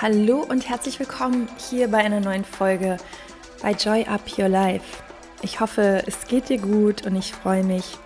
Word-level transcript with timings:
Hallo 0.00 0.44
und 0.48 0.68
herzlich 0.68 0.98
willkommen 0.98 1.48
hier 1.70 1.86
bei 1.88 1.98
einer 1.98 2.18
neuen 2.18 2.44
Folge 2.44 2.96
bei 3.62 3.72
Joy 3.72 4.06
Up 4.06 4.22
Your 4.36 4.48
Life. 4.48 5.04
Ich 5.42 5.60
hoffe, 5.60 6.02
es 6.04 6.26
geht 6.26 6.48
dir 6.48 6.58
gut 6.58 7.06
und 7.06 7.14
ich 7.14 7.32
freue 7.32 7.62
mich, 7.62 7.96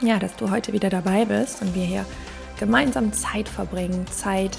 ja, 0.00 0.18
dass 0.18 0.34
du 0.36 0.50
heute 0.50 0.72
wieder 0.72 0.88
dabei 0.88 1.26
bist 1.26 1.60
und 1.60 1.74
wir 1.74 1.84
hier 1.84 2.06
gemeinsam 2.58 3.12
Zeit 3.12 3.48
verbringen. 3.48 4.06
Zeit, 4.06 4.56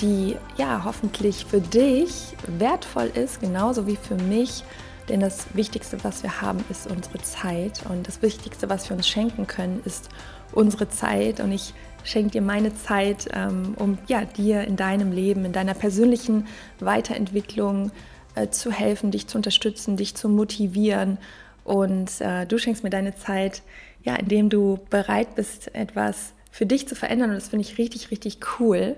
die 0.00 0.38
ja 0.56 0.84
hoffentlich 0.86 1.44
für 1.44 1.60
dich 1.60 2.34
wertvoll 2.46 3.08
ist, 3.14 3.40
genauso 3.40 3.86
wie 3.86 3.96
für 3.96 4.16
mich. 4.16 4.64
Denn 5.10 5.18
das 5.18 5.54
Wichtigste, 5.54 6.02
was 6.04 6.22
wir 6.22 6.40
haben, 6.40 6.64
ist 6.70 6.88
unsere 6.88 7.18
Zeit. 7.18 7.82
Und 7.88 8.06
das 8.06 8.22
Wichtigste, 8.22 8.70
was 8.70 8.88
wir 8.88 8.96
uns 8.96 9.08
schenken 9.08 9.48
können, 9.48 9.82
ist 9.84 10.08
unsere 10.52 10.88
Zeit. 10.88 11.40
Und 11.40 11.50
ich 11.50 11.74
schenke 12.04 12.30
dir 12.30 12.42
meine 12.42 12.74
Zeit, 12.76 13.26
ähm, 13.32 13.74
um 13.76 13.98
ja, 14.06 14.24
dir 14.24 14.62
in 14.62 14.76
deinem 14.76 15.10
Leben, 15.10 15.44
in 15.44 15.52
deiner 15.52 15.74
persönlichen 15.74 16.46
Weiterentwicklung 16.78 17.90
äh, 18.36 18.50
zu 18.50 18.70
helfen, 18.70 19.10
dich 19.10 19.26
zu 19.26 19.36
unterstützen, 19.36 19.96
dich 19.96 20.14
zu 20.14 20.28
motivieren. 20.28 21.18
Und 21.64 22.20
äh, 22.20 22.46
du 22.46 22.56
schenkst 22.56 22.84
mir 22.84 22.90
deine 22.90 23.16
Zeit, 23.16 23.62
ja, 24.04 24.14
indem 24.14 24.48
du 24.48 24.78
bereit 24.90 25.34
bist, 25.34 25.74
etwas 25.74 26.34
für 26.52 26.66
dich 26.66 26.86
zu 26.86 26.94
verändern. 26.94 27.30
Und 27.30 27.36
das 27.36 27.48
finde 27.48 27.64
ich 27.64 27.78
richtig, 27.78 28.12
richtig 28.12 28.38
cool. 28.60 28.94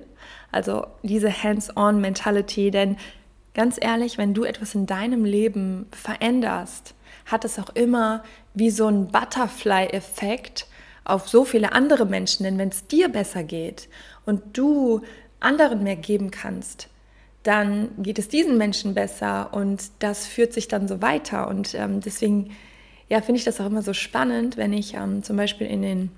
Also 0.50 0.86
diese 1.02 1.42
Hands-on-Mentality. 1.42 2.70
Denn 2.70 2.98
ganz 3.54 3.76
ehrlich, 3.80 4.18
wenn 4.18 4.34
du 4.34 4.44
etwas 4.44 4.74
in 4.74 4.86
deinem 4.86 5.24
Leben 5.24 5.86
veränderst, 5.92 6.94
hat 7.26 7.44
es 7.44 7.58
auch 7.58 7.70
immer 7.74 8.22
wie 8.54 8.70
so 8.70 8.86
ein 8.86 9.08
Butterfly-Effekt 9.08 10.66
auf 11.04 11.28
so 11.28 11.44
viele 11.44 11.72
andere 11.72 12.06
Menschen. 12.06 12.44
Denn 12.44 12.58
wenn 12.58 12.68
es 12.68 12.86
dir 12.86 13.08
besser 13.08 13.44
geht 13.44 13.88
und 14.24 14.56
du 14.56 15.02
anderen 15.40 15.82
mehr 15.82 15.96
geben 15.96 16.30
kannst, 16.30 16.88
dann 17.42 17.90
geht 17.98 18.18
es 18.18 18.28
diesen 18.28 18.56
Menschen 18.56 18.94
besser 18.94 19.52
und 19.52 19.82
das 19.98 20.26
führt 20.26 20.52
sich 20.52 20.68
dann 20.68 20.86
so 20.86 21.02
weiter. 21.02 21.48
Und 21.48 21.74
ähm, 21.74 22.00
deswegen 22.00 22.52
ja, 23.08 23.20
finde 23.20 23.38
ich 23.38 23.44
das 23.44 23.60
auch 23.60 23.66
immer 23.66 23.82
so 23.82 23.92
spannend, 23.92 24.56
wenn 24.56 24.72
ich 24.72 24.94
ähm, 24.94 25.22
zum 25.22 25.36
Beispiel 25.36 25.66
in 25.66 25.82
den 25.82 26.10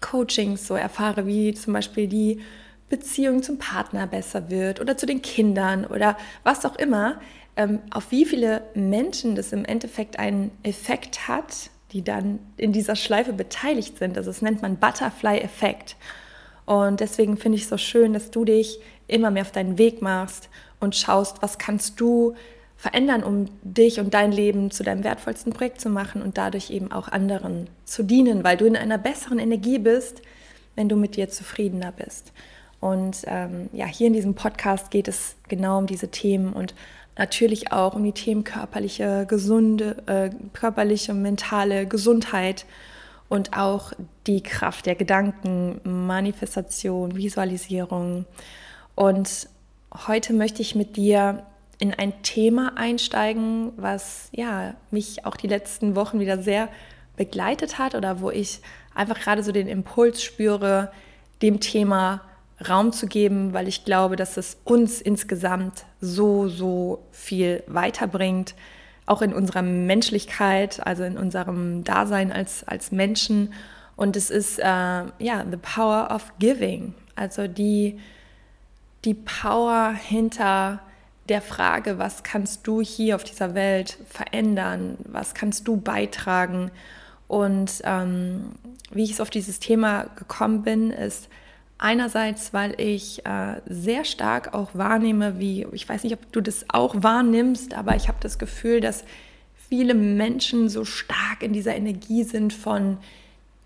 Coachings 0.00 0.66
so 0.66 0.74
erfahre, 0.74 1.26
wie 1.26 1.54
zum 1.54 1.72
Beispiel 1.74 2.08
die 2.08 2.40
Beziehung 2.88 3.42
zum 3.42 3.58
Partner 3.58 4.06
besser 4.06 4.50
wird 4.50 4.80
oder 4.80 4.96
zu 4.96 5.06
den 5.06 5.22
Kindern 5.22 5.84
oder 5.84 6.16
was 6.42 6.64
auch 6.64 6.76
immer, 6.76 7.20
ähm, 7.56 7.80
auf 7.90 8.10
wie 8.10 8.24
viele 8.24 8.62
Menschen 8.74 9.34
das 9.34 9.52
im 9.52 9.64
Endeffekt 9.64 10.18
einen 10.18 10.50
Effekt 10.62 11.28
hat, 11.28 11.70
die 11.92 12.02
dann 12.02 12.38
in 12.56 12.72
dieser 12.72 12.96
Schleife 12.96 13.32
beteiligt 13.32 13.98
sind. 13.98 14.16
Also 14.16 14.30
das 14.30 14.42
nennt 14.42 14.62
man 14.62 14.76
Butterfly-Effekt. 14.76 15.96
Und 16.66 17.00
deswegen 17.00 17.36
finde 17.36 17.56
ich 17.56 17.62
es 17.62 17.70
so 17.70 17.78
schön, 17.78 18.12
dass 18.12 18.30
du 18.30 18.44
dich 18.44 18.78
immer 19.06 19.30
mehr 19.30 19.42
auf 19.42 19.52
deinen 19.52 19.78
Weg 19.78 20.02
machst 20.02 20.50
und 20.80 20.94
schaust, 20.94 21.42
was 21.42 21.58
kannst 21.58 21.98
du 22.00 22.34
verändern, 22.76 23.24
um 23.24 23.46
dich 23.62 23.98
und 23.98 24.14
dein 24.14 24.30
Leben 24.30 24.70
zu 24.70 24.84
deinem 24.84 25.02
wertvollsten 25.02 25.52
Projekt 25.52 25.80
zu 25.80 25.88
machen 25.88 26.22
und 26.22 26.38
dadurch 26.38 26.70
eben 26.70 26.92
auch 26.92 27.08
anderen 27.08 27.68
zu 27.84 28.04
dienen, 28.04 28.44
weil 28.44 28.56
du 28.56 28.66
in 28.66 28.76
einer 28.76 28.98
besseren 28.98 29.40
Energie 29.40 29.78
bist, 29.78 30.22
wenn 30.76 30.88
du 30.88 30.94
mit 30.94 31.16
dir 31.16 31.28
zufriedener 31.28 31.90
bist. 31.90 32.32
Und 32.80 33.22
ähm, 33.26 33.68
ja, 33.72 33.86
hier 33.86 34.06
in 34.06 34.12
diesem 34.12 34.34
Podcast 34.34 34.90
geht 34.90 35.08
es 35.08 35.36
genau 35.48 35.78
um 35.78 35.86
diese 35.86 36.08
Themen 36.08 36.52
und 36.52 36.74
natürlich 37.16 37.72
auch 37.72 37.94
um 37.94 38.04
die 38.04 38.12
Themen 38.12 38.44
körperliche, 38.44 39.26
gesunde, 39.28 40.02
äh, 40.06 40.30
körperliche, 40.52 41.12
mentale 41.14 41.86
Gesundheit 41.86 42.64
und 43.28 43.56
auch 43.58 43.92
die 44.26 44.42
Kraft 44.42 44.86
der 44.86 44.94
Gedanken, 44.94 45.80
Manifestation, 45.84 47.16
Visualisierung. 47.16 48.24
Und 48.94 49.48
heute 50.06 50.32
möchte 50.32 50.62
ich 50.62 50.74
mit 50.74 50.96
dir 50.96 51.44
in 51.80 51.92
ein 51.94 52.22
Thema 52.22 52.72
einsteigen, 52.76 53.72
was 53.76 54.28
ja 54.32 54.74
mich 54.90 55.26
auch 55.26 55.36
die 55.36 55.46
letzten 55.46 55.94
Wochen 55.96 56.20
wieder 56.20 56.42
sehr 56.42 56.68
begleitet 57.16 57.78
hat 57.78 57.94
oder 57.94 58.20
wo 58.20 58.30
ich 58.30 58.60
einfach 58.94 59.18
gerade 59.20 59.42
so 59.42 59.52
den 59.52 59.68
Impuls 59.68 60.22
spüre, 60.22 60.90
dem 61.42 61.60
Thema 61.60 62.22
Raum 62.66 62.92
zu 62.92 63.06
geben, 63.06 63.52
weil 63.52 63.68
ich 63.68 63.84
glaube, 63.84 64.16
dass 64.16 64.36
es 64.36 64.56
uns 64.64 65.00
insgesamt 65.00 65.84
so, 66.00 66.48
so 66.48 67.04
viel 67.12 67.62
weiterbringt, 67.66 68.54
auch 69.06 69.22
in 69.22 69.32
unserer 69.32 69.62
Menschlichkeit, 69.62 70.84
also 70.84 71.04
in 71.04 71.16
unserem 71.16 71.84
Dasein 71.84 72.32
als, 72.32 72.64
als 72.64 72.90
Menschen. 72.90 73.52
Und 73.96 74.16
es 74.16 74.30
ist, 74.30 74.58
äh, 74.58 74.62
ja, 74.64 75.44
the 75.50 75.56
power 75.56 76.10
of 76.10 76.32
giving, 76.38 76.94
also 77.16 77.46
die, 77.46 77.98
die 79.04 79.14
Power 79.14 79.92
hinter 79.92 80.80
der 81.28 81.42
Frage, 81.42 81.98
was 81.98 82.22
kannst 82.22 82.66
du 82.66 82.80
hier 82.80 83.14
auf 83.14 83.24
dieser 83.24 83.54
Welt 83.54 83.98
verändern, 84.08 84.96
was 85.04 85.34
kannst 85.34 85.68
du 85.68 85.76
beitragen. 85.76 86.70
Und 87.28 87.82
ähm, 87.84 88.52
wie 88.90 89.04
ich 89.04 89.20
auf 89.20 89.30
dieses 89.30 89.60
Thema 89.60 90.04
gekommen 90.16 90.62
bin, 90.62 90.90
ist, 90.90 91.28
Einerseits, 91.80 92.52
weil 92.52 92.78
ich 92.80 93.24
äh, 93.24 93.60
sehr 93.66 94.04
stark 94.04 94.52
auch 94.52 94.70
wahrnehme, 94.74 95.38
wie, 95.38 95.64
ich 95.72 95.88
weiß 95.88 96.02
nicht, 96.02 96.14
ob 96.14 96.32
du 96.32 96.40
das 96.40 96.66
auch 96.68 96.94
wahrnimmst, 97.02 97.74
aber 97.74 97.94
ich 97.94 98.08
habe 98.08 98.18
das 98.20 98.38
Gefühl, 98.38 98.80
dass 98.80 99.04
viele 99.68 99.94
Menschen 99.94 100.68
so 100.68 100.84
stark 100.84 101.42
in 101.42 101.52
dieser 101.52 101.76
Energie 101.76 102.24
sind 102.24 102.52
von, 102.52 102.98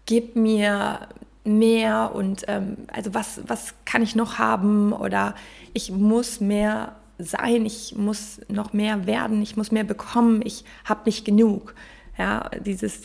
gib 0.05 0.37
mir 0.37 1.09
mehr 1.45 2.12
und 2.15 2.45
ähm, 2.49 2.77
also 2.93 3.15
was, 3.15 3.41
was 3.47 3.75
kann 3.87 4.03
ich 4.03 4.15
noch 4.15 4.39
haben 4.39 4.93
oder 4.93 5.34
ich 5.73 5.91
muss 5.91 6.41
mehr 6.41 6.94
sein, 7.19 7.65
ich 7.65 7.94
muss 7.97 8.41
noch 8.49 8.73
mehr 8.73 9.06
werden, 9.06 9.41
ich 9.43 9.56
muss 9.56 9.71
mehr 9.71 9.84
bekommen, 9.84 10.43
ich 10.44 10.65
habe 10.84 11.03
nicht 11.06 11.25
genug. 11.25 11.75
Ja, 12.19 12.50
dieses, 12.65 13.05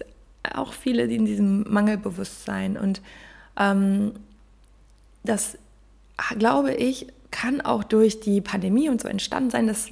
auch 0.53 0.73
viele 0.73 1.03
in 1.03 1.25
diesem 1.25 1.63
Mangelbewusstsein 1.71 2.77
und 2.77 3.01
ähm, 3.57 4.11
das, 5.23 5.57
glaube 6.37 6.73
ich, 6.73 7.07
kann 7.31 7.61
auch 7.61 7.83
durch 7.83 8.19
die 8.19 8.41
Pandemie 8.41 8.89
und 8.89 9.01
so 9.01 9.07
entstanden 9.07 9.49
sein. 9.49 9.67
Das 9.67 9.89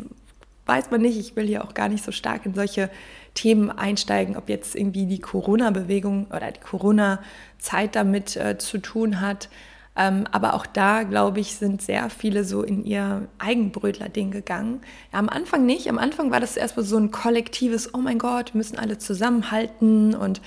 weiß 0.66 0.92
man 0.92 1.02
nicht. 1.02 1.18
Ich 1.20 1.36
will 1.36 1.48
hier 1.48 1.64
auch 1.64 1.74
gar 1.74 1.90
nicht 1.90 2.04
so 2.04 2.12
stark 2.12 2.46
in 2.46 2.54
solche 2.54 2.90
Themen 3.34 3.70
einsteigen, 3.70 4.38
ob 4.38 4.50
jetzt 4.50 4.76
irgendwie 4.76 5.06
die 5.06 5.20
Corona-Bewegung 5.20 6.28
oder 6.28 6.52
die 6.52 6.62
Corona-Zeit 6.62 7.96
damit 7.96 8.36
äh, 8.38 8.58
zu 8.58 8.78
tun 8.80 9.22
hat. 9.22 9.50
Ähm, 9.98 10.26
aber 10.32 10.56
auch 10.56 10.66
da, 10.66 11.04
glaube 11.04 11.40
ich, 11.40 11.56
sind 11.56 11.82
sehr 11.82 12.10
viele 12.10 12.44
so 12.44 12.64
in 12.64 12.84
ihr 12.84 13.28
Eigenbrötler-Ding 13.38 14.32
gegangen. 14.32 14.82
Ja, 15.14 15.20
am 15.20 15.30
Anfang 15.30 15.66
nicht. 15.66 15.88
Am 15.90 15.98
Anfang 15.98 16.32
war 16.32 16.40
das 16.40 16.58
erstmal 16.58 16.86
so 16.86 16.98
ein 16.98 17.12
kollektives, 17.12 17.94
oh 17.94 18.00
mein 18.00 18.20
Gott, 18.20 18.54
wir 18.54 18.58
müssen 18.58 18.78
alle 18.78 18.98
zusammenhalten. 18.98 20.14
Und, 20.14 20.42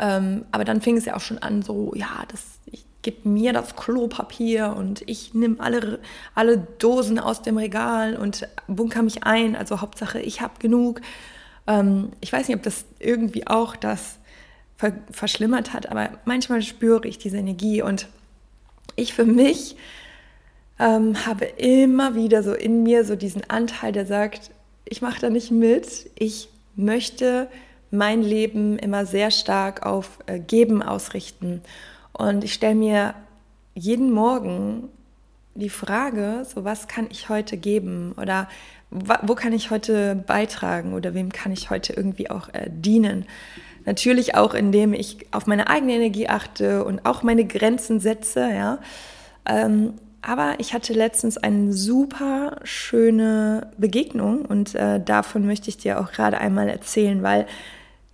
ähm, 0.00 0.44
aber 0.50 0.64
dann 0.64 0.80
fing 0.80 0.96
es 0.96 1.04
ja 1.04 1.14
auch 1.14 1.20
schon 1.20 1.38
an, 1.38 1.62
so, 1.62 1.92
ja, 1.94 2.24
das, 2.28 2.42
ich, 2.66 2.84
gib 3.02 3.24
mir 3.24 3.52
das 3.52 3.76
Klopapier 3.76 4.74
und 4.76 5.02
ich 5.06 5.34
nehme 5.34 5.56
alle, 5.60 6.00
alle 6.34 6.58
Dosen 6.58 7.18
aus 7.18 7.42
dem 7.42 7.56
Regal 7.56 8.16
und 8.16 8.46
bunker 8.66 9.02
mich 9.02 9.24
ein. 9.24 9.56
Also 9.56 9.80
Hauptsache, 9.80 10.20
ich 10.20 10.40
habe 10.40 10.54
genug. 10.58 11.00
Ähm, 11.66 12.10
ich 12.20 12.32
weiß 12.32 12.48
nicht, 12.48 12.56
ob 12.56 12.62
das 12.62 12.84
irgendwie 12.98 13.46
auch 13.46 13.76
das 13.76 14.18
ver 14.76 14.92
verschlimmert 15.10 15.72
hat, 15.72 15.90
aber 15.90 16.10
manchmal 16.24 16.62
spüre 16.62 17.06
ich 17.06 17.18
diese 17.18 17.36
Energie 17.36 17.82
und 17.82 18.08
ich 18.96 19.14
für 19.14 19.26
mich 19.26 19.76
ähm, 20.78 21.26
habe 21.26 21.44
immer 21.44 22.14
wieder 22.14 22.42
so 22.42 22.54
in 22.54 22.82
mir 22.82 23.04
so 23.04 23.14
diesen 23.14 23.48
Anteil, 23.48 23.92
der 23.92 24.06
sagt, 24.06 24.50
ich 24.84 25.02
mache 25.02 25.20
da 25.20 25.30
nicht 25.30 25.50
mit, 25.50 26.10
ich 26.18 26.48
möchte 26.76 27.48
mein 27.90 28.22
Leben 28.22 28.78
immer 28.78 29.04
sehr 29.04 29.30
stark 29.30 29.84
auf 29.84 30.18
äh, 30.26 30.38
Geben 30.38 30.82
ausrichten. 30.82 31.62
Und 32.20 32.44
ich 32.44 32.52
stelle 32.52 32.74
mir 32.74 33.14
jeden 33.74 34.12
Morgen 34.12 34.90
die 35.54 35.70
Frage, 35.70 36.44
so 36.44 36.64
was 36.64 36.86
kann 36.86 37.08
ich 37.10 37.30
heute 37.30 37.56
geben 37.56 38.14
oder 38.20 38.46
wo 38.90 39.34
kann 39.34 39.54
ich 39.54 39.70
heute 39.70 40.16
beitragen 40.26 40.92
oder 40.92 41.14
wem 41.14 41.32
kann 41.32 41.50
ich 41.50 41.70
heute 41.70 41.94
irgendwie 41.94 42.28
auch 42.28 42.48
äh, 42.52 42.68
dienen. 42.68 43.24
Natürlich 43.86 44.34
auch, 44.34 44.52
indem 44.52 44.92
ich 44.92 45.26
auf 45.30 45.46
meine 45.46 45.70
eigene 45.70 45.94
Energie 45.94 46.28
achte 46.28 46.84
und 46.84 47.06
auch 47.06 47.22
meine 47.22 47.46
Grenzen 47.46 48.00
setze, 48.00 48.50
ja. 48.52 48.78
Ähm, 49.46 49.94
aber 50.20 50.56
ich 50.58 50.74
hatte 50.74 50.92
letztens 50.92 51.38
eine 51.38 51.72
super 51.72 52.56
schöne 52.64 53.70
Begegnung 53.78 54.44
und 54.44 54.74
äh, 54.74 55.02
davon 55.02 55.46
möchte 55.46 55.70
ich 55.70 55.78
dir 55.78 55.98
auch 55.98 56.12
gerade 56.12 56.38
einmal 56.38 56.68
erzählen, 56.68 57.22
weil 57.22 57.46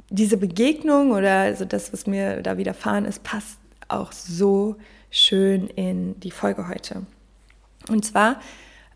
diese 0.09 0.37
Begegnung 0.37 1.11
oder 1.11 1.41
also 1.41 1.65
das, 1.65 1.93
was 1.93 2.07
mir 2.07 2.43
da 2.43 2.59
widerfahren 2.59 3.07
ist, 3.07 3.25
passt 3.25 3.59
auch 3.89 4.13
so 4.13 4.77
schön 5.11 5.69
in 5.69 6.19
die 6.21 6.31
Folge 6.31 6.69
heute. 6.69 7.03
Und 7.89 8.05
zwar 8.05 8.41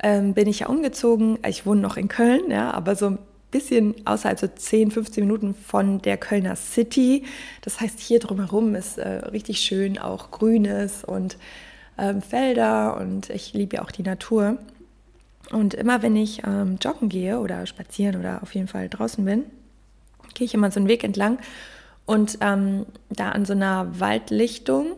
ähm, 0.02 0.34
bin 0.34 0.48
ich 0.48 0.60
ja 0.60 0.68
umgezogen, 0.68 1.38
ich 1.46 1.66
wohne 1.66 1.80
noch 1.80 1.96
in 1.96 2.08
Köln, 2.08 2.50
ja, 2.50 2.70
aber 2.72 2.96
so 2.96 3.18
bisschen 3.50 3.94
außerhalb, 4.06 4.38
so 4.38 4.46
10, 4.46 4.90
15 4.92 5.24
Minuten 5.24 5.54
von 5.54 6.00
der 6.02 6.16
Kölner 6.16 6.56
City. 6.56 7.24
Das 7.62 7.80
heißt, 7.80 7.98
hier 7.98 8.20
drumherum 8.20 8.74
ist 8.74 8.98
äh, 8.98 9.08
richtig 9.08 9.60
schön 9.60 9.98
auch 9.98 10.30
Grünes 10.30 11.04
und 11.04 11.36
ähm, 11.98 12.22
Felder 12.22 12.96
und 12.96 13.30
ich 13.30 13.52
liebe 13.52 13.76
ja 13.76 13.82
auch 13.82 13.90
die 13.90 14.02
Natur. 14.02 14.58
Und 15.50 15.74
immer 15.74 16.02
wenn 16.02 16.14
ich 16.14 16.42
ähm, 16.46 16.78
joggen 16.80 17.08
gehe 17.08 17.40
oder 17.40 17.66
spazieren 17.66 18.16
oder 18.16 18.42
auf 18.42 18.54
jeden 18.54 18.68
Fall 18.68 18.88
draußen 18.88 19.24
bin, 19.24 19.44
gehe 20.34 20.44
ich 20.44 20.54
immer 20.54 20.70
so 20.70 20.78
einen 20.78 20.88
Weg 20.88 21.02
entlang 21.02 21.38
und 22.10 22.38
ähm, 22.40 22.86
da 23.08 23.28
an 23.28 23.44
so 23.44 23.52
einer 23.52 24.00
Waldlichtung 24.00 24.96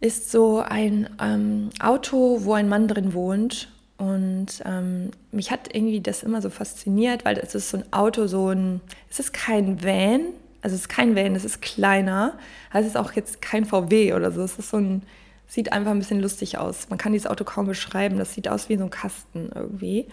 ist 0.00 0.30
so 0.30 0.60
ein 0.60 1.06
ähm, 1.20 1.68
Auto, 1.80 2.38
wo 2.44 2.54
ein 2.54 2.70
Mann 2.70 2.88
drin 2.88 3.12
wohnt. 3.12 3.70
Und 3.98 4.62
ähm, 4.64 5.10
mich 5.32 5.50
hat 5.50 5.68
irgendwie 5.74 6.00
das 6.00 6.22
immer 6.22 6.40
so 6.40 6.48
fasziniert, 6.48 7.26
weil 7.26 7.36
es 7.36 7.54
ist 7.54 7.68
so 7.68 7.76
ein 7.76 7.92
Auto, 7.92 8.26
so 8.26 8.48
ein, 8.48 8.80
es 9.10 9.20
ist 9.20 9.34
kein 9.34 9.84
Van, 9.84 10.22
also 10.62 10.74
es 10.74 10.80
ist 10.80 10.88
kein 10.88 11.14
Van, 11.14 11.34
es 11.34 11.44
ist 11.44 11.60
kleiner, 11.60 12.38
also 12.70 12.86
es 12.86 12.94
ist 12.94 12.96
auch 12.98 13.12
jetzt 13.12 13.42
kein 13.42 13.66
VW 13.66 14.14
oder 14.14 14.32
so, 14.32 14.40
es 14.40 14.58
ist 14.58 14.70
so 14.70 14.78
ein, 14.78 15.02
sieht 15.46 15.74
einfach 15.74 15.90
ein 15.90 15.98
bisschen 15.98 16.22
lustig 16.22 16.56
aus. 16.56 16.88
Man 16.88 16.98
kann 16.98 17.12
dieses 17.12 17.26
Auto 17.26 17.44
kaum 17.44 17.66
beschreiben, 17.66 18.16
das 18.16 18.32
sieht 18.32 18.48
aus 18.48 18.70
wie 18.70 18.78
so 18.78 18.84
ein 18.84 18.90
Kasten 18.90 19.50
irgendwie. 19.54 20.06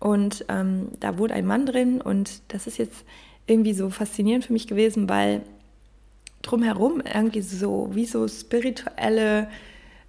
Und 0.00 0.44
ähm, 0.50 0.88
da 1.00 1.16
wohnt 1.16 1.32
ein 1.32 1.46
Mann 1.46 1.64
drin. 1.64 2.02
Und 2.02 2.42
das 2.48 2.66
ist 2.66 2.76
jetzt 2.76 3.04
irgendwie 3.48 3.74
so 3.74 3.90
faszinierend 3.90 4.44
für 4.44 4.52
mich 4.52 4.66
gewesen, 4.66 5.08
weil 5.08 5.42
drumherum 6.42 7.02
irgendwie 7.02 7.42
so 7.42 7.90
wie 7.92 8.06
so 8.06 8.28
spirituelle 8.28 9.48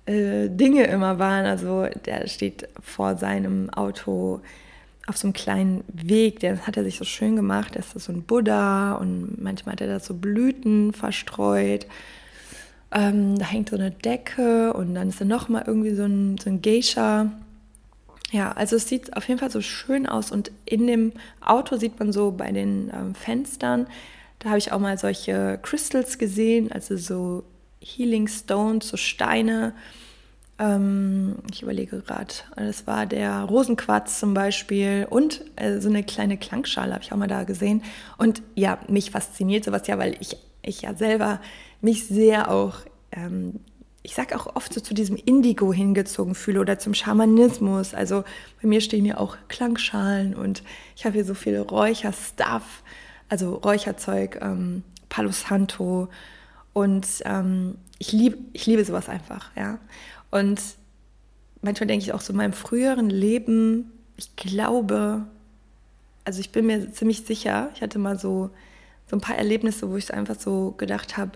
äh, 0.05 0.49
Dinge 0.49 0.83
immer 0.83 1.19
waren. 1.19 1.45
Also 1.45 1.87
der 2.05 2.27
steht 2.27 2.67
vor 2.81 3.17
seinem 3.17 3.69
Auto 3.69 4.41
auf 5.07 5.17
so 5.17 5.27
einem 5.27 5.33
kleinen 5.33 5.83
Weg, 5.87 6.39
der 6.39 6.67
hat 6.67 6.77
er 6.77 6.83
sich 6.83 6.97
so 6.97 7.03
schön 7.03 7.35
gemacht, 7.35 7.75
da 7.75 7.79
ist 7.79 7.91
so 7.91 8.11
ein 8.11 8.21
Buddha 8.21 8.93
und 8.93 9.41
manchmal 9.41 9.73
hat 9.73 9.81
er 9.81 9.87
da 9.87 9.99
so 9.99 10.13
Blüten 10.13 10.93
verstreut. 10.93 11.87
Ähm, 12.91 13.37
da 13.37 13.45
hängt 13.45 13.69
so 13.69 13.75
eine 13.75 13.91
Decke 13.91 14.73
und 14.73 14.93
dann 14.93 15.09
ist 15.09 15.19
da 15.19 15.25
nochmal 15.25 15.63
irgendwie 15.65 15.95
so 15.95 16.03
ein, 16.03 16.37
so 16.37 16.49
ein 16.49 16.61
Geisha. 16.61 17.31
Ja, 18.31 18.51
also 18.51 18.75
es 18.75 18.87
sieht 18.87 19.15
auf 19.17 19.27
jeden 19.27 19.39
Fall 19.39 19.49
so 19.49 19.61
schön 19.61 20.05
aus 20.05 20.31
und 20.31 20.51
in 20.65 20.85
dem 20.85 21.13
Auto 21.41 21.77
sieht 21.77 21.99
man 21.99 22.11
so 22.11 22.31
bei 22.31 22.51
den 22.51 22.91
ähm, 22.93 23.15
Fenstern, 23.15 23.87
da 24.39 24.49
habe 24.49 24.57
ich 24.59 24.71
auch 24.71 24.79
mal 24.79 24.97
solche 24.97 25.59
Crystals 25.61 26.17
gesehen, 26.17 26.71
also 26.71 26.95
so 26.95 27.43
Healing 27.81 28.27
Stones, 28.27 28.87
so 28.87 28.97
Steine. 28.97 29.73
Ähm, 30.57 31.37
ich 31.51 31.61
überlege 31.63 32.01
gerade, 32.01 32.33
das 32.55 32.87
war 32.87 33.05
der 33.05 33.41
Rosenquarz 33.43 34.19
zum 34.19 34.33
Beispiel 34.33 35.07
und 35.09 35.41
äh, 35.55 35.79
so 35.79 35.89
eine 35.89 36.03
kleine 36.03 36.37
Klangschale 36.37 36.93
habe 36.93 37.03
ich 37.03 37.11
auch 37.11 37.17
mal 37.17 37.27
da 37.27 37.43
gesehen. 37.43 37.83
Und 38.17 38.41
ja, 38.55 38.79
mich 38.87 39.11
fasziniert 39.11 39.65
sowas 39.65 39.87
ja, 39.87 39.97
weil 39.97 40.15
ich, 40.19 40.37
ich 40.61 40.83
ja 40.83 40.93
selber 40.93 41.41
mich 41.81 42.07
sehr 42.07 42.51
auch, 42.51 42.77
ähm, 43.11 43.59
ich 44.01 44.15
sage 44.15 44.35
auch 44.35 44.55
oft 44.55 44.73
so 44.73 44.79
zu 44.79 44.93
diesem 44.93 45.17
Indigo 45.17 45.73
hingezogen 45.73 46.35
fühle 46.35 46.61
oder 46.61 46.79
zum 46.79 46.93
Schamanismus. 46.93 47.93
Also 47.93 48.23
bei 48.61 48.67
mir 48.67 48.81
stehen 48.81 49.03
hier 49.03 49.19
auch 49.19 49.37
Klangschalen 49.49 50.35
und 50.35 50.63
ich 50.95 51.05
habe 51.05 51.15
hier 51.15 51.25
so 51.25 51.33
viel 51.33 51.59
Räucherstuff, 51.59 52.83
also 53.27 53.55
Räucherzeug, 53.55 54.39
ähm, 54.41 54.83
Palo 55.09 55.31
Santo 55.31 56.07
und 56.73 57.05
ähm, 57.25 57.75
ich, 57.97 58.11
lieb, 58.11 58.37
ich 58.53 58.65
liebe 58.65 58.85
sowas 58.85 59.09
einfach, 59.09 59.51
ja. 59.57 59.79
Und 60.31 60.61
manchmal 61.61 61.87
denke 61.87 62.05
ich 62.05 62.13
auch 62.13 62.21
so 62.21 62.31
in 62.31 62.37
meinem 62.37 62.53
früheren 62.53 63.09
Leben, 63.09 63.91
ich 64.15 64.35
glaube, 64.35 65.25
also 66.23 66.39
ich 66.39 66.51
bin 66.51 66.67
mir 66.67 66.91
ziemlich 66.93 67.25
sicher, 67.25 67.69
ich 67.73 67.81
hatte 67.81 67.99
mal 67.99 68.17
so, 68.17 68.51
so 69.07 69.17
ein 69.17 69.21
paar 69.21 69.37
Erlebnisse, 69.37 69.89
wo 69.89 69.97
ich 69.97 70.13
einfach 70.13 70.39
so 70.39 70.71
gedacht 70.77 71.17
habe, 71.17 71.31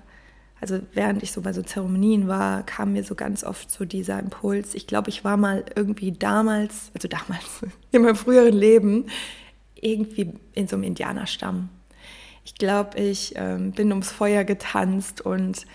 also 0.63 0.79
während 0.93 1.21
ich 1.21 1.31
so 1.31 1.41
bei 1.41 1.53
so 1.53 1.61
Zeremonien 1.61 2.27
war, 2.27 2.65
kam 2.65 2.93
mir 2.93 3.03
so 3.03 3.15
ganz 3.15 3.43
oft 3.43 3.69
so 3.69 3.85
dieser 3.85 4.19
Impuls. 4.19 4.73
Ich 4.73 4.87
glaube, 4.87 5.09
ich 5.09 5.23
war 5.23 5.37
mal 5.37 5.63
irgendwie 5.75 6.11
damals, 6.11 6.91
also 6.95 7.07
damals 7.07 7.61
in 7.91 8.01
meinem 8.01 8.15
früheren 8.15 8.53
Leben, 8.53 9.05
irgendwie 9.75 10.33
in 10.53 10.67
so 10.67 10.75
einem 10.75 10.83
Indianerstamm 10.83 11.69
ich 12.45 12.55
glaube, 12.55 12.99
ich 12.99 13.33
ähm, 13.35 13.71
bin 13.71 13.91
ums 13.91 14.11
Feuer 14.11 14.43
getanzt 14.43 15.21
und 15.21 15.65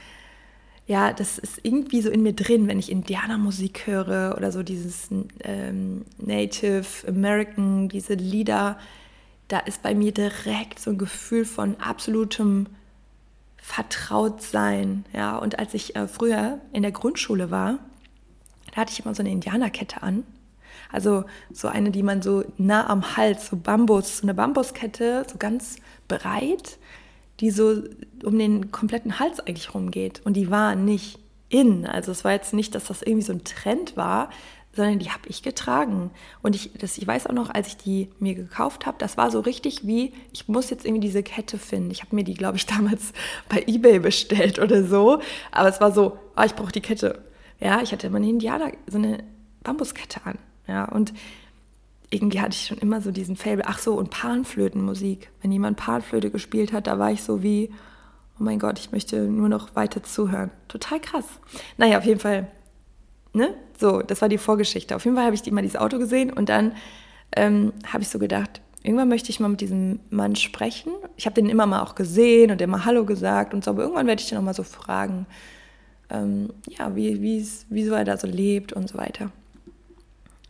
ja, 0.86 1.12
das 1.12 1.38
ist 1.38 1.60
irgendwie 1.62 2.00
so 2.00 2.10
in 2.10 2.22
mir 2.22 2.32
drin, 2.32 2.66
wenn 2.66 2.78
ich 2.78 2.90
Indianermusik 2.90 3.86
höre 3.86 4.34
oder 4.36 4.52
so 4.52 4.62
dieses 4.62 5.08
ähm, 5.42 6.04
Native 6.18 6.86
American, 7.06 7.88
diese 7.88 8.14
Lieder, 8.14 8.78
da 9.48 9.58
ist 9.60 9.82
bei 9.82 9.94
mir 9.94 10.12
direkt 10.12 10.78
so 10.78 10.90
ein 10.90 10.98
Gefühl 10.98 11.44
von 11.44 11.76
absolutem 11.76 12.66
Vertrautsein. 13.58 15.04
Ja, 15.12 15.36
und 15.36 15.58
als 15.58 15.74
ich 15.74 15.96
äh, 15.96 16.08
früher 16.08 16.60
in 16.72 16.82
der 16.82 16.92
Grundschule 16.92 17.50
war, 17.50 17.78
da 18.72 18.82
hatte 18.82 18.92
ich 18.92 19.04
immer 19.04 19.14
so 19.14 19.22
eine 19.22 19.30
Indianerkette 19.30 20.02
an. 20.02 20.24
Also 20.90 21.24
so 21.52 21.68
eine, 21.68 21.90
die 21.90 22.02
man 22.02 22.22
so 22.22 22.44
nah 22.56 22.88
am 22.88 23.16
Hals, 23.16 23.48
so 23.48 23.56
Bambus, 23.56 24.18
so 24.18 24.22
eine 24.22 24.34
Bambuskette, 24.34 25.26
so 25.30 25.36
ganz 25.36 25.76
breit, 26.06 26.78
die 27.40 27.50
so 27.50 27.82
um 28.24 28.38
den 28.38 28.72
kompletten 28.72 29.18
Hals 29.18 29.40
eigentlich 29.40 29.74
rumgeht. 29.74 30.22
Und 30.24 30.34
die 30.34 30.50
war 30.50 30.74
nicht 30.74 31.18
in. 31.48 31.86
Also 31.86 32.12
es 32.12 32.24
war 32.24 32.32
jetzt 32.32 32.54
nicht, 32.54 32.74
dass 32.74 32.84
das 32.84 33.02
irgendwie 33.02 33.26
so 33.26 33.32
ein 33.32 33.44
Trend 33.44 33.96
war, 33.96 34.30
sondern 34.72 34.98
die 34.98 35.10
habe 35.10 35.28
ich 35.28 35.42
getragen. 35.42 36.10
Und 36.42 36.54
ich, 36.54 36.70
das, 36.78 36.98
ich 36.98 37.06
weiß 37.06 37.26
auch 37.26 37.32
noch, 37.32 37.50
als 37.50 37.68
ich 37.68 37.76
die 37.76 38.10
mir 38.20 38.34
gekauft 38.34 38.86
habe, 38.86 38.96
das 38.98 39.16
war 39.16 39.30
so 39.30 39.40
richtig 39.40 39.86
wie, 39.86 40.12
ich 40.32 40.48
muss 40.48 40.70
jetzt 40.70 40.84
irgendwie 40.84 41.06
diese 41.06 41.22
Kette 41.22 41.58
finden. 41.58 41.90
Ich 41.90 42.02
habe 42.02 42.14
mir 42.14 42.24
die, 42.24 42.34
glaube 42.34 42.56
ich, 42.56 42.66
damals 42.66 43.12
bei 43.48 43.64
eBay 43.66 43.98
bestellt 43.98 44.58
oder 44.58 44.84
so. 44.84 45.20
Aber 45.50 45.68
es 45.68 45.80
war 45.80 45.92
so, 45.92 46.18
ah, 46.34 46.44
ich 46.44 46.54
brauche 46.54 46.72
die 46.72 46.80
Kette. 46.80 47.22
Ja, 47.60 47.82
ich 47.82 47.92
hatte 47.92 48.06
immer 48.06 48.18
eine 48.18 48.28
Indianer, 48.28 48.70
so 48.86 48.98
eine 48.98 49.24
Bambuskette 49.62 50.20
an. 50.24 50.38
Ja, 50.66 50.84
und 50.84 51.12
irgendwie 52.10 52.40
hatte 52.40 52.54
ich 52.54 52.66
schon 52.66 52.78
immer 52.78 53.00
so 53.00 53.10
diesen 53.10 53.36
Fable. 53.36 53.64
Ach 53.66 53.78
so, 53.78 53.94
und 53.94 54.10
Panflötenmusik. 54.10 55.30
Wenn 55.42 55.52
jemand 55.52 55.76
Panflöte 55.76 56.30
gespielt 56.30 56.72
hat, 56.72 56.86
da 56.86 56.98
war 56.98 57.10
ich 57.10 57.22
so 57.22 57.42
wie, 57.42 57.70
oh 58.38 58.44
mein 58.44 58.58
Gott, 58.58 58.78
ich 58.78 58.92
möchte 58.92 59.22
nur 59.22 59.48
noch 59.48 59.74
weiter 59.76 60.02
zuhören. 60.02 60.50
Total 60.68 61.00
krass. 61.00 61.26
Naja, 61.76 61.98
auf 61.98 62.04
jeden 62.04 62.20
Fall, 62.20 62.48
ne? 63.38 63.54
So, 63.78 64.02
das 64.02 64.20
war 64.20 64.28
die 64.28 64.38
Vorgeschichte. 64.38 64.94
Auf 64.94 65.04
jeden 65.04 65.16
Fall 65.16 65.24
habe 65.24 65.34
ich 65.34 65.46
immer 65.46 65.62
dieses 65.62 65.80
Auto 65.80 65.98
gesehen 65.98 66.30
und 66.32 66.48
dann 66.48 66.72
ähm, 67.34 67.72
habe 67.90 68.02
ich 68.02 68.08
so 68.08 68.18
gedacht, 68.18 68.60
irgendwann 68.82 69.08
möchte 69.08 69.30
ich 69.30 69.40
mal 69.40 69.48
mit 69.48 69.60
diesem 69.60 70.00
Mann 70.10 70.36
sprechen. 70.36 70.92
Ich 71.16 71.26
habe 71.26 71.34
den 71.34 71.48
immer 71.48 71.66
mal 71.66 71.82
auch 71.82 71.94
gesehen 71.94 72.50
und 72.50 72.60
immer 72.60 72.84
Hallo 72.84 73.04
gesagt 73.04 73.54
und 73.54 73.64
so, 73.64 73.70
aber 73.70 73.82
irgendwann 73.82 74.06
werde 74.06 74.20
ich 74.20 74.28
den 74.28 74.38
auch 74.38 74.42
mal 74.42 74.54
so 74.54 74.62
fragen, 74.62 75.26
ähm, 76.10 76.50
ja, 76.68 76.94
wie, 76.96 77.46
wieso 77.68 77.94
er 77.94 78.04
da 78.04 78.16
so 78.16 78.26
lebt 78.26 78.72
und 78.72 78.88
so 78.88 78.98
weiter. 78.98 79.30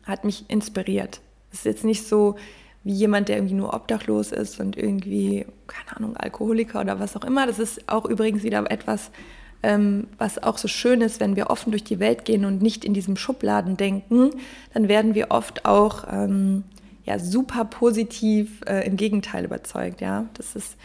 Hat 0.04 0.24
mich 0.24 0.48
inspiriert. 0.48 1.20
Es 1.52 1.60
ist 1.60 1.64
jetzt 1.64 1.84
nicht 1.84 2.06
so 2.06 2.36
wie 2.84 2.92
jemand, 2.92 3.28
der 3.28 3.36
irgendwie 3.36 3.54
nur 3.54 3.74
obdachlos 3.74 4.32
ist 4.32 4.60
und 4.60 4.76
irgendwie, 4.76 5.44
keine 5.66 5.96
Ahnung, 5.96 6.16
Alkoholiker 6.16 6.80
oder 6.80 7.00
was 7.00 7.16
auch 7.16 7.24
immer. 7.24 7.46
Das 7.46 7.58
ist 7.58 7.88
auch 7.88 8.04
übrigens 8.04 8.42
wieder 8.44 8.70
etwas, 8.70 9.10
was 9.62 10.42
auch 10.42 10.56
so 10.56 10.68
schön 10.68 11.00
ist, 11.00 11.20
wenn 11.20 11.34
wir 11.34 11.50
offen 11.50 11.70
durch 11.70 11.84
die 11.84 11.98
Welt 11.98 12.24
gehen 12.24 12.44
und 12.44 12.62
nicht 12.62 12.84
in 12.84 12.94
diesem 12.94 13.16
Schubladen 13.16 13.76
denken, 13.76 14.30
dann 14.72 14.88
werden 14.88 15.14
wir 15.14 15.30
oft 15.30 15.64
auch 15.64 16.04
ähm, 16.10 16.62
ja, 17.04 17.18
super 17.18 17.64
positiv 17.64 18.60
äh, 18.66 18.86
im 18.86 18.96
Gegenteil 18.96 19.44
überzeugt. 19.44 20.00
Ja? 20.00 20.26
Das 20.34 20.54
ist, 20.54 20.76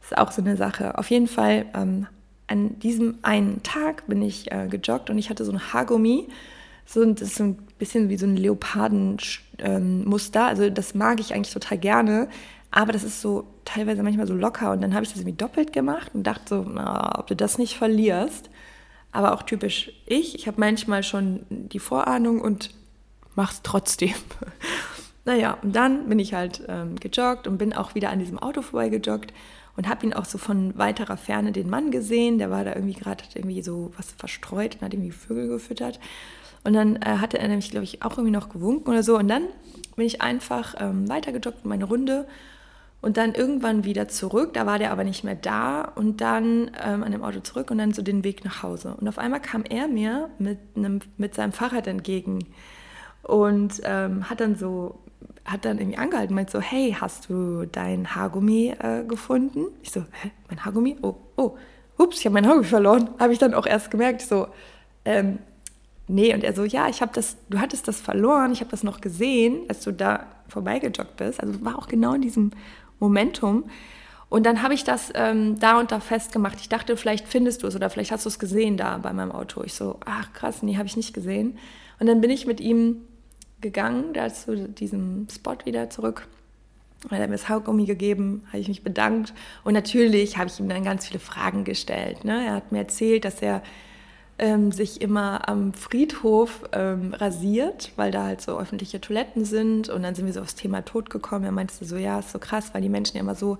das 0.00 0.10
ist 0.10 0.18
auch 0.18 0.32
so 0.32 0.42
eine 0.42 0.56
Sache. 0.56 0.98
Auf 0.98 1.10
jeden 1.10 1.28
Fall, 1.28 1.66
ähm, 1.74 2.06
an 2.48 2.78
diesem 2.80 3.18
einen 3.22 3.62
Tag 3.62 4.06
bin 4.06 4.22
ich 4.22 4.50
äh, 4.52 4.68
gejoggt 4.68 5.10
und 5.10 5.18
ich 5.18 5.30
hatte 5.30 5.44
so 5.44 5.52
ein 5.52 5.72
Haargummi 5.72 6.28
so, 6.86 7.04
das 7.04 7.28
ist 7.28 7.36
so 7.36 7.44
ein 7.44 7.56
bisschen 7.78 8.08
wie 8.08 8.16
so 8.16 8.26
ein 8.26 8.36
Leopardenmuster. 8.36 10.40
Ähm, 10.40 10.46
also 10.46 10.70
das 10.70 10.94
mag 10.94 11.20
ich 11.20 11.34
eigentlich 11.34 11.52
total 11.52 11.78
gerne. 11.78 12.28
Aber 12.76 12.92
das 12.92 13.04
ist 13.04 13.22
so 13.22 13.44
teilweise 13.64 14.02
manchmal 14.02 14.26
so 14.26 14.34
locker. 14.34 14.70
Und 14.72 14.82
dann 14.82 14.92
habe 14.92 15.02
ich 15.02 15.08
das 15.08 15.20
irgendwie 15.20 15.38
doppelt 15.38 15.72
gemacht 15.72 16.10
und 16.12 16.24
dachte 16.24 16.56
so, 16.56 16.66
na, 16.70 17.18
ob 17.18 17.26
du 17.26 17.34
das 17.34 17.56
nicht 17.56 17.78
verlierst. 17.78 18.50
Aber 19.12 19.32
auch 19.32 19.44
typisch 19.44 19.92
ich. 20.04 20.34
Ich 20.34 20.46
habe 20.46 20.60
manchmal 20.60 21.02
schon 21.02 21.46
die 21.48 21.78
Vorahnung 21.78 22.38
und 22.38 22.74
mach's 23.34 23.62
trotzdem. 23.62 24.12
naja, 25.24 25.56
und 25.62 25.74
dann 25.74 26.10
bin 26.10 26.18
ich 26.18 26.34
halt 26.34 26.64
ähm, 26.68 26.96
gejoggt 26.96 27.46
und 27.46 27.56
bin 27.56 27.72
auch 27.72 27.94
wieder 27.94 28.10
an 28.10 28.18
diesem 28.18 28.38
Auto 28.38 28.60
vorbeigejoggt 28.60 29.32
und 29.78 29.88
habe 29.88 30.04
ihn 30.04 30.12
auch 30.12 30.26
so 30.26 30.36
von 30.36 30.76
weiterer 30.76 31.16
Ferne 31.16 31.52
den 31.52 31.70
Mann 31.70 31.90
gesehen. 31.90 32.36
Der 32.36 32.50
war 32.50 32.62
da 32.62 32.74
irgendwie 32.74 32.92
gerade, 32.92 33.24
irgendwie 33.34 33.62
so 33.62 33.90
was 33.96 34.12
verstreut 34.12 34.74
und 34.74 34.82
hat 34.82 34.92
irgendwie 34.92 35.12
Vögel 35.12 35.48
gefüttert. 35.48 35.98
Und 36.62 36.74
dann 36.74 36.96
äh, 36.96 37.16
hatte 37.20 37.38
er 37.38 37.48
nämlich, 37.48 37.70
glaube 37.70 37.84
ich, 37.84 38.02
auch 38.02 38.18
irgendwie 38.18 38.36
noch 38.36 38.50
gewunken 38.50 38.90
oder 38.90 39.02
so. 39.02 39.16
Und 39.16 39.28
dann 39.28 39.44
bin 39.96 40.04
ich 40.04 40.20
einfach 40.20 40.74
ähm, 40.78 41.08
weitergejoggt 41.08 41.64
in 41.64 41.70
meine 41.70 41.86
Runde 41.86 42.26
und 43.06 43.18
dann 43.18 43.34
irgendwann 43.34 43.84
wieder 43.84 44.08
zurück. 44.08 44.52
Da 44.54 44.66
war 44.66 44.80
der 44.80 44.90
aber 44.90 45.04
nicht 45.04 45.22
mehr 45.22 45.36
da 45.36 45.82
und 45.94 46.20
dann 46.20 46.72
ähm, 46.84 47.04
an 47.04 47.12
dem 47.12 47.22
Auto 47.22 47.38
zurück 47.38 47.70
und 47.70 47.78
dann 47.78 47.92
so 47.92 48.02
den 48.02 48.24
Weg 48.24 48.44
nach 48.44 48.64
Hause. 48.64 48.96
Und 49.00 49.06
auf 49.06 49.18
einmal 49.18 49.40
kam 49.40 49.62
er 49.62 49.86
mir 49.86 50.28
mit, 50.40 50.58
einem, 50.74 50.98
mit 51.16 51.32
seinem 51.36 51.52
Fahrrad 51.52 51.86
entgegen 51.86 52.46
und 53.22 53.80
ähm, 53.84 54.28
hat 54.28 54.40
dann 54.40 54.56
so 54.56 54.98
hat 55.44 55.64
dann 55.64 55.78
irgendwie 55.78 55.98
angehalten 55.98 56.32
und 56.32 56.34
meint 56.34 56.50
so, 56.50 56.60
hey, 56.60 56.96
hast 57.00 57.30
du 57.30 57.66
dein 57.66 58.12
Haargummi 58.12 58.74
äh, 58.76 59.04
gefunden? 59.04 59.66
Ich 59.82 59.92
so, 59.92 60.00
hä, 60.00 60.32
mein 60.48 60.64
Haargummi? 60.64 60.96
Oh, 61.02 61.14
oh, 61.36 61.56
ups, 61.98 62.18
ich 62.18 62.26
habe 62.26 62.34
mein 62.34 62.44
Haargummi 62.44 62.66
verloren. 62.66 63.10
Habe 63.20 63.32
ich 63.32 63.38
dann 63.38 63.54
auch 63.54 63.66
erst 63.66 63.92
gemerkt. 63.92 64.22
So, 64.22 64.48
ähm, 65.04 65.38
nee. 66.08 66.34
Und 66.34 66.42
er 66.42 66.54
so, 66.54 66.64
ja, 66.64 66.88
ich 66.88 67.02
habe 67.02 67.12
das, 67.14 67.36
du 67.48 67.60
hattest 67.60 67.86
das 67.86 68.00
verloren. 68.00 68.50
Ich 68.50 68.58
habe 68.58 68.72
das 68.72 68.82
noch 68.82 69.00
gesehen, 69.00 69.60
als 69.68 69.84
du 69.84 69.92
da 69.92 70.26
vorbeigejoggt 70.48 71.16
bist. 71.16 71.40
Also 71.40 71.64
war 71.64 71.78
auch 71.78 71.86
genau 71.86 72.14
in 72.14 72.22
diesem 72.22 72.50
Momentum. 72.98 73.64
Und 74.28 74.44
dann 74.44 74.62
habe 74.62 74.74
ich 74.74 74.82
das 74.82 75.12
ähm, 75.14 75.58
da 75.60 75.78
und 75.78 75.92
da 75.92 76.00
festgemacht. 76.00 76.60
Ich 76.60 76.68
dachte, 76.68 76.96
vielleicht 76.96 77.28
findest 77.28 77.62
du 77.62 77.68
es 77.68 77.76
oder 77.76 77.90
vielleicht 77.90 78.10
hast 78.10 78.24
du 78.24 78.28
es 78.28 78.38
gesehen 78.38 78.76
da 78.76 78.98
bei 78.98 79.12
meinem 79.12 79.30
Auto. 79.30 79.62
Ich 79.62 79.74
so, 79.74 80.00
ach 80.04 80.32
krass, 80.32 80.62
nee, 80.62 80.76
habe 80.76 80.86
ich 80.86 80.96
nicht 80.96 81.14
gesehen. 81.14 81.58
Und 82.00 82.06
dann 82.06 82.20
bin 82.20 82.30
ich 82.30 82.46
mit 82.46 82.60
ihm 82.60 83.02
gegangen, 83.60 84.12
da 84.12 84.32
zu 84.32 84.68
diesem 84.68 85.28
Spot 85.30 85.56
wieder 85.64 85.90
zurück. 85.90 86.26
Er 87.10 87.18
hat 87.18 87.28
mir 87.28 87.36
das 87.36 87.48
Haugummi 87.48 87.84
gegeben, 87.84 88.42
habe 88.48 88.58
ich 88.58 88.68
mich 88.68 88.82
bedankt. 88.82 89.32
Und 89.64 89.74
natürlich 89.74 90.38
habe 90.38 90.50
ich 90.50 90.58
ihm 90.58 90.68
dann 90.68 90.82
ganz 90.82 91.06
viele 91.06 91.20
Fragen 91.20 91.64
gestellt. 91.64 92.24
Ne? 92.24 92.46
Er 92.46 92.54
hat 92.54 92.72
mir 92.72 92.78
erzählt, 92.78 93.24
dass 93.24 93.40
er 93.42 93.62
ähm, 94.38 94.70
sich 94.70 95.00
immer 95.00 95.48
am 95.48 95.72
Friedhof 95.72 96.64
ähm, 96.72 97.14
rasiert, 97.14 97.92
weil 97.96 98.10
da 98.10 98.24
halt 98.24 98.40
so 98.42 98.58
öffentliche 98.58 99.00
Toiletten 99.00 99.44
sind. 99.44 99.88
Und 99.88 100.02
dann 100.02 100.14
sind 100.14 100.26
wir 100.26 100.32
so 100.32 100.40
aufs 100.40 100.54
Thema 100.54 100.84
Tod 100.84 101.10
gekommen. 101.10 101.44
Er 101.44 101.52
meinte 101.52 101.84
so, 101.84 101.96
ja, 101.96 102.18
ist 102.18 102.32
so 102.32 102.38
krass, 102.38 102.70
weil 102.72 102.82
die 102.82 102.88
Menschen 102.88 103.16
ja 103.16 103.22
immer 103.22 103.34
so 103.34 103.58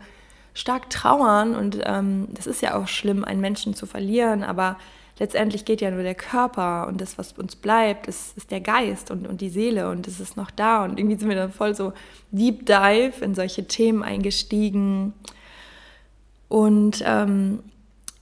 stark 0.52 0.90
trauern. 0.90 1.54
Und 1.54 1.80
ähm, 1.84 2.28
das 2.34 2.46
ist 2.46 2.60
ja 2.60 2.76
auch 2.76 2.88
schlimm, 2.88 3.24
einen 3.24 3.40
Menschen 3.40 3.74
zu 3.74 3.86
verlieren. 3.86 4.42
Aber 4.42 4.76
letztendlich 5.18 5.64
geht 5.64 5.80
ja 5.80 5.90
nur 5.90 6.02
der 6.02 6.14
Körper 6.14 6.88
und 6.88 7.00
das, 7.00 7.16
was 7.16 7.32
uns 7.32 7.56
bleibt, 7.56 8.06
ist, 8.06 8.36
ist 8.36 8.50
der 8.50 8.60
Geist 8.60 9.10
und, 9.10 9.26
und 9.26 9.40
die 9.40 9.48
Seele 9.48 9.88
und 9.88 10.06
es 10.06 10.20
ist 10.20 10.36
noch 10.36 10.50
da. 10.50 10.84
Und 10.84 10.98
irgendwie 10.98 11.16
sind 11.16 11.30
wir 11.30 11.36
dann 11.36 11.52
voll 11.52 11.74
so 11.74 11.94
Deep 12.32 12.66
Dive 12.66 13.24
in 13.24 13.34
solche 13.34 13.66
Themen 13.66 14.02
eingestiegen. 14.02 15.14
Und 16.48 17.02
ähm, 17.06 17.60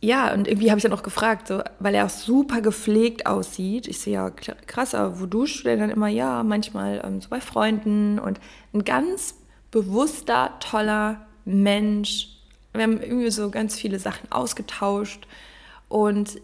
ja, 0.04 0.34
und 0.34 0.46
irgendwie 0.46 0.70
habe 0.70 0.78
ich 0.78 0.82
dann 0.82 0.92
auch 0.92 1.02
gefragt, 1.02 1.49
so, 1.49 1.62
weil 1.78 1.94
er 1.94 2.04
auch 2.04 2.11
super 2.11 2.61
gepflegt 2.61 3.25
aussieht. 3.26 3.88
Ich 3.88 4.00
sehe 4.00 4.14
ja 4.14 4.30
krass, 4.30 4.94
aber 4.94 5.18
wo 5.18 5.25
duschst 5.25 5.61
du 5.61 5.64
denn 5.64 5.80
dann 5.80 5.88
immer? 5.88 6.08
Ja, 6.08 6.42
manchmal 6.42 7.00
ähm, 7.02 7.23
so 7.23 7.30
bei 7.30 7.40
Freunden 7.40 8.18
und 8.18 8.38
ein 8.75 8.84
ganz 8.84 9.34
bewusster, 9.70 10.52
toller 10.61 11.25
Mensch. 11.46 12.28
Wir 12.75 12.82
haben 12.82 13.00
irgendwie 13.00 13.30
so 13.30 13.50
ganz 13.50 13.76
viele 13.76 13.99
Sachen 13.99 14.30
ausgetauscht 14.30 15.26
und 15.88 16.38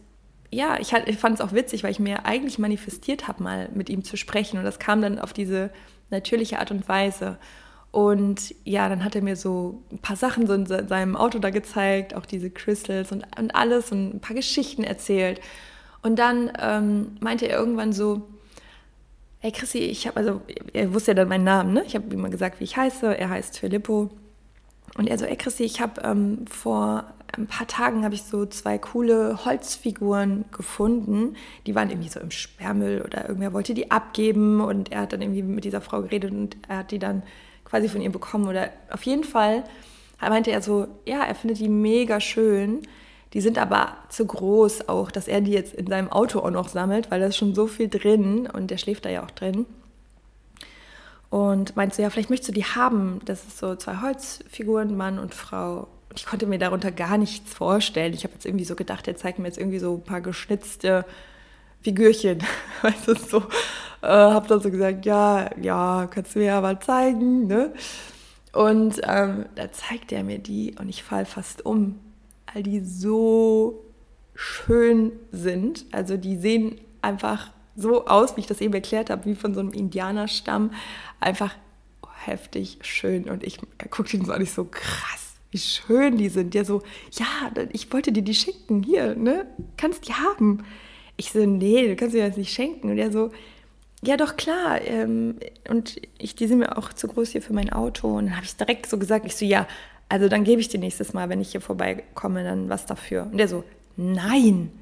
ja, 0.50 0.78
ich, 0.80 0.92
ich 0.92 1.18
fand 1.18 1.38
es 1.38 1.40
auch 1.44 1.52
witzig, 1.52 1.84
weil 1.84 1.90
ich 1.90 2.00
mir 2.00 2.24
eigentlich 2.24 2.58
manifestiert 2.58 3.28
habe, 3.28 3.42
mal 3.42 3.68
mit 3.74 3.90
ihm 3.90 4.02
zu 4.02 4.16
sprechen. 4.16 4.58
Und 4.58 4.64
das 4.64 4.78
kam 4.78 5.00
dann 5.00 5.18
auf 5.18 5.32
diese 5.32 5.70
natürliche 6.08 6.58
Art 6.58 6.72
und 6.72 6.88
Weise. 6.88 7.38
Und 7.92 8.54
ja, 8.64 8.88
dann 8.88 9.04
hat 9.04 9.16
er 9.16 9.22
mir 9.22 9.34
so 9.34 9.82
ein 9.90 9.98
paar 9.98 10.16
Sachen 10.16 10.46
so 10.46 10.54
in 10.54 10.66
seinem 10.66 11.16
Auto 11.16 11.38
da 11.40 11.50
gezeigt, 11.50 12.14
auch 12.14 12.24
diese 12.24 12.50
Crystals 12.50 13.10
und, 13.10 13.24
und 13.38 13.54
alles 13.54 13.90
und 13.90 14.14
ein 14.14 14.20
paar 14.20 14.36
Geschichten 14.36 14.84
erzählt. 14.84 15.40
Und 16.02 16.18
dann 16.18 16.52
ähm, 16.60 17.16
meinte 17.20 17.46
er 17.48 17.58
irgendwann 17.58 17.92
so, 17.92 18.22
hey 19.40 19.50
Chrissy, 19.50 19.78
ich 19.78 20.06
habe, 20.06 20.16
also 20.18 20.40
er 20.72 20.94
wusste 20.94 21.10
ja 21.10 21.14
dann 21.14 21.28
meinen 21.28 21.44
Namen, 21.44 21.72
ne? 21.72 21.82
Ich 21.84 21.94
habe 21.94 22.12
ihm 22.14 22.20
mal 22.20 22.30
gesagt, 22.30 22.60
wie 22.60 22.64
ich 22.64 22.76
heiße. 22.76 23.18
Er 23.18 23.28
heißt 23.28 23.58
Filippo. 23.58 24.10
Und 24.96 25.08
er 25.08 25.18
so, 25.18 25.24
ey 25.24 25.36
Chrissy, 25.36 25.64
ich 25.64 25.80
habe 25.80 26.00
ähm, 26.02 26.44
vor 26.48 27.12
ein 27.36 27.46
paar 27.46 27.66
Tagen 27.66 28.04
habe 28.04 28.14
ich 28.14 28.22
so 28.22 28.44
zwei 28.46 28.78
coole 28.78 29.44
Holzfiguren 29.44 30.44
gefunden. 30.52 31.36
Die 31.66 31.74
waren 31.74 31.90
irgendwie 31.90 32.08
so 32.08 32.20
im 32.20 32.30
Sperrmüll 32.30 33.02
oder 33.02 33.28
irgendwer 33.28 33.52
wollte 33.52 33.74
die 33.74 33.90
abgeben 33.90 34.60
und 34.60 34.92
er 34.92 35.02
hat 35.02 35.12
dann 35.12 35.22
irgendwie 35.22 35.42
mit 35.42 35.64
dieser 35.64 35.80
Frau 35.80 36.02
geredet 36.02 36.32
und 36.32 36.56
er 36.68 36.78
hat 36.78 36.90
die 36.90 36.98
dann 36.98 37.22
quasi 37.70 37.88
von 37.88 38.02
ihr 38.02 38.10
bekommen. 38.10 38.48
Oder 38.48 38.70
auf 38.90 39.04
jeden 39.04 39.24
Fall 39.24 39.64
meinte 40.20 40.50
er 40.50 40.60
so, 40.60 40.88
ja, 41.06 41.22
er 41.22 41.34
findet 41.34 41.60
die 41.60 41.68
mega 41.68 42.20
schön. 42.20 42.82
Die 43.32 43.40
sind 43.40 43.58
aber 43.58 43.96
zu 44.08 44.26
groß 44.26 44.88
auch, 44.88 45.10
dass 45.10 45.28
er 45.28 45.40
die 45.40 45.52
jetzt 45.52 45.74
in 45.74 45.86
seinem 45.86 46.10
Auto 46.10 46.40
auch 46.40 46.50
noch 46.50 46.68
sammelt, 46.68 47.10
weil 47.10 47.20
da 47.20 47.26
ist 47.26 47.36
schon 47.36 47.54
so 47.54 47.68
viel 47.68 47.88
drin 47.88 48.48
und 48.52 48.70
der 48.70 48.76
schläft 48.76 49.04
da 49.04 49.08
ja 49.08 49.24
auch 49.24 49.30
drin. 49.30 49.66
Und 51.30 51.76
meinte 51.76 51.94
so, 51.94 52.02
ja, 52.02 52.10
vielleicht 52.10 52.28
möchtest 52.28 52.48
du 52.48 52.54
die 52.54 52.64
haben. 52.64 53.20
Das 53.24 53.44
ist 53.46 53.58
so 53.58 53.76
zwei 53.76 54.00
Holzfiguren, 54.00 54.96
Mann 54.96 55.20
und 55.20 55.32
Frau. 55.32 55.86
Und 56.08 56.18
ich 56.18 56.26
konnte 56.26 56.46
mir 56.46 56.58
darunter 56.58 56.90
gar 56.90 57.18
nichts 57.18 57.54
vorstellen. 57.54 58.14
Ich 58.14 58.24
habe 58.24 58.34
jetzt 58.34 58.46
irgendwie 58.46 58.64
so 58.64 58.74
gedacht, 58.74 59.06
er 59.06 59.16
zeigt 59.16 59.38
mir 59.38 59.46
jetzt 59.46 59.58
irgendwie 59.58 59.78
so 59.78 59.94
ein 59.94 60.02
paar 60.02 60.20
geschnitzte 60.20 61.04
Figürchen. 61.82 62.42
Weißt 62.82 63.08
du, 63.08 63.14
so. 63.14 63.38
Äh, 64.02 64.08
habe 64.08 64.48
dann 64.48 64.60
so 64.60 64.70
gesagt, 64.70 65.04
ja, 65.04 65.50
ja, 65.60 66.08
kannst 66.10 66.34
du 66.34 66.38
mir 66.38 66.46
ja 66.46 66.60
mal 66.60 66.80
zeigen. 66.80 67.46
Ne? 67.46 67.72
Und 68.52 69.00
ähm, 69.06 69.46
da 69.54 69.70
zeigt 69.70 70.12
er 70.12 70.24
mir 70.24 70.38
die 70.38 70.74
und 70.78 70.88
ich 70.88 71.02
fall 71.02 71.26
fast 71.26 71.64
um, 71.64 71.98
weil 72.52 72.62
die 72.62 72.80
so 72.80 73.84
schön 74.34 75.12
sind. 75.30 75.84
Also 75.92 76.16
die 76.16 76.36
sehen 76.36 76.80
einfach 77.02 77.50
so 77.76 78.06
aus, 78.06 78.36
wie 78.36 78.40
ich 78.40 78.46
das 78.46 78.60
eben 78.60 78.74
erklärt 78.74 79.10
habe, 79.10 79.26
wie 79.26 79.34
von 79.34 79.54
so 79.54 79.60
einem 79.60 79.72
Indianerstamm. 79.72 80.72
Einfach 81.20 81.54
heftig 82.24 82.78
schön. 82.82 83.28
Und 83.28 83.44
ich 83.44 83.58
gucke 83.90 84.16
ihn 84.16 84.24
so 84.24 84.32
an, 84.32 84.42
ich 84.42 84.52
so 84.52 84.64
krass 84.64 85.30
wie 85.50 85.58
schön 85.58 86.16
die 86.16 86.28
sind. 86.28 86.54
Ja, 86.54 86.64
so, 86.64 86.82
ja, 87.12 87.26
ich 87.72 87.92
wollte 87.92 88.12
dir 88.12 88.22
die 88.22 88.34
schenken, 88.34 88.82
hier, 88.82 89.14
ne? 89.14 89.46
Kannst 89.76 90.08
die 90.08 90.14
haben. 90.14 90.64
Ich 91.20 91.32
so, 91.32 91.44
nee, 91.44 91.86
du 91.86 91.96
kannst 91.96 92.14
dir 92.14 92.26
das 92.26 92.38
nicht 92.38 92.50
schenken. 92.50 92.88
Und 92.88 92.96
er 92.96 93.12
so, 93.12 93.30
ja, 94.02 94.16
doch 94.16 94.36
klar. 94.36 94.80
Ähm, 94.80 95.36
und 95.68 96.00
ich, 96.16 96.34
die 96.34 96.46
sind 96.46 96.60
mir 96.60 96.78
auch 96.78 96.94
zu 96.94 97.08
groß 97.08 97.28
hier 97.28 97.42
für 97.42 97.52
mein 97.52 97.70
Auto. 97.70 98.08
Und 98.08 98.24
dann 98.24 98.36
habe 98.36 98.46
ich 98.46 98.56
direkt 98.56 98.86
so 98.86 98.96
gesagt, 98.96 99.26
ich 99.26 99.36
so, 99.36 99.44
ja, 99.44 99.66
also 100.08 100.30
dann 100.30 100.44
gebe 100.44 100.62
ich 100.62 100.68
dir 100.68 100.80
nächstes 100.80 101.12
Mal, 101.12 101.28
wenn 101.28 101.42
ich 101.42 101.50
hier 101.50 101.60
vorbeikomme, 101.60 102.42
dann 102.42 102.70
was 102.70 102.86
dafür. 102.86 103.28
Und 103.30 103.38
er 103.38 103.48
so, 103.48 103.64
nein, 103.98 104.72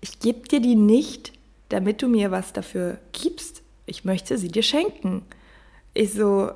ich 0.00 0.18
gebe 0.18 0.48
dir 0.48 0.58
die 0.58 0.74
nicht, 0.74 1.32
damit 1.68 2.02
du 2.02 2.08
mir 2.08 2.32
was 2.32 2.52
dafür 2.52 2.98
gibst. 3.12 3.62
Ich 3.86 4.04
möchte 4.04 4.36
sie 4.38 4.48
dir 4.48 4.64
schenken. 4.64 5.22
Ich 5.92 6.14
so, 6.14 6.50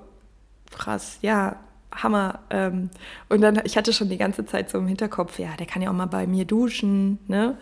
krass, 0.72 1.18
ja, 1.22 1.54
Hammer. 1.92 2.40
Ähm, 2.50 2.90
und 3.28 3.42
dann, 3.42 3.62
ich 3.62 3.76
hatte 3.76 3.92
schon 3.92 4.08
die 4.08 4.18
ganze 4.18 4.44
Zeit 4.44 4.70
so 4.70 4.78
im 4.78 4.88
Hinterkopf, 4.88 5.38
ja, 5.38 5.54
der 5.56 5.66
kann 5.66 5.82
ja 5.82 5.90
auch 5.90 5.94
mal 5.94 6.06
bei 6.06 6.26
mir 6.26 6.46
duschen, 6.46 7.20
ne? 7.28 7.56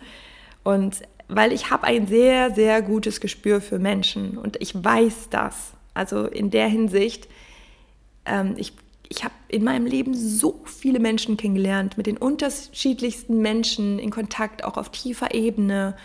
Und 0.63 1.03
weil 1.27 1.51
ich 1.51 1.69
habe 1.69 1.83
ein 1.85 2.07
sehr, 2.07 2.53
sehr 2.53 2.81
gutes 2.81 3.19
Gespür 3.19 3.61
für 3.61 3.79
Menschen 3.79 4.37
und 4.37 4.57
ich 4.61 4.73
weiß 4.81 5.29
das. 5.29 5.73
Also 5.93 6.25
in 6.25 6.51
der 6.51 6.67
Hinsicht, 6.67 7.27
ähm, 8.25 8.53
ich, 8.57 8.73
ich 9.09 9.23
habe 9.23 9.33
in 9.47 9.63
meinem 9.63 9.85
Leben 9.85 10.13
so 10.13 10.61
viele 10.65 10.99
Menschen 10.99 11.37
kennengelernt, 11.37 11.97
mit 11.97 12.05
den 12.05 12.17
unterschiedlichsten 12.17 13.41
Menschen 13.41 13.99
in 13.99 14.11
Kontakt, 14.11 14.63
auch 14.63 14.77
auf 14.77 14.89
tiefer 14.89 15.33
Ebene. 15.33 15.95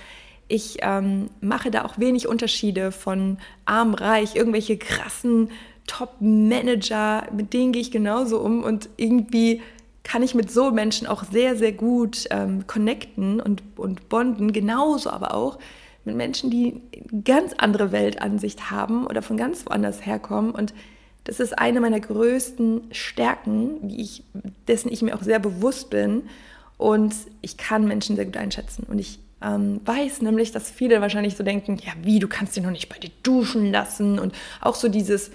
Ich 0.49 0.79
ähm, 0.81 1.31
mache 1.41 1.71
da 1.71 1.85
auch 1.85 1.99
wenig 1.99 2.27
Unterschiede 2.27 2.91
von 2.91 3.39
arm, 3.65 3.95
reich, 3.95 4.35
irgendwelche 4.35 4.77
krassen 4.77 5.51
Top-Manager, 5.87 7.29
mit 7.33 7.53
denen 7.53 7.73
gehe 7.73 7.83
ich 7.83 7.91
genauso 7.91 8.41
um 8.41 8.63
und 8.63 8.89
irgendwie 8.97 9.61
kann 10.05 10.23
ich 10.23 10.35
mit 10.35 10.51
so 10.51 10.71
Menschen 10.71 11.07
auch 11.07 11.25
sehr, 11.25 11.57
sehr 11.57 11.73
gut 11.73 12.27
ähm, 12.31 12.67
connecten 12.67 13.41
und, 13.41 13.63
und 13.77 14.09
bonden, 14.09 14.53
genauso 14.53 15.11
aber 15.11 15.35
auch 15.35 15.59
mit 16.05 16.17
Menschen, 16.17 16.51
die 16.51 16.81
ganz 17.25 17.53
andere 17.57 17.93
Weltansicht 17.93 18.71
haben 18.71 19.07
oder 19.07 19.23
von 19.23 19.37
ganz 19.37 19.65
woanders 19.67 20.05
herkommen. 20.05 20.51
Und 20.51 20.75
das 21.25 21.39
ist 21.39 21.57
eine 21.57 21.81
meiner 21.81 22.01
größten 22.01 22.89
Stärken, 22.91 23.89
ich, 23.89 24.25
dessen 24.67 24.93
ich 24.93 25.03
mir 25.03 25.15
auch 25.15 25.23
sehr 25.23 25.39
bewusst 25.39 25.91
bin. 25.91 26.25
Und 26.79 27.15
ich 27.43 27.57
kann 27.57 27.87
Menschen 27.87 28.17
sehr 28.17 28.25
gut 28.25 28.37
einschätzen. 28.37 28.85
Und 28.89 28.99
ich 28.99 29.21
ähm, 29.41 29.81
weiß 29.85 30.23
nämlich, 30.23 30.51
dass 30.51 30.71
viele 30.71 31.01
wahrscheinlich 31.01 31.37
so 31.37 31.45
denken, 31.45 31.77
ja 31.77 31.93
wie, 32.03 32.19
du 32.19 32.27
kannst 32.27 32.57
dich 32.57 32.65
noch 32.65 32.73
nicht 32.73 32.89
bei 32.89 32.99
dir 32.99 33.11
duschen 33.23 33.71
lassen. 33.71 34.19
Und 34.19 34.35
auch 34.61 34.75
so 34.75 34.89
dieses, 34.89 35.31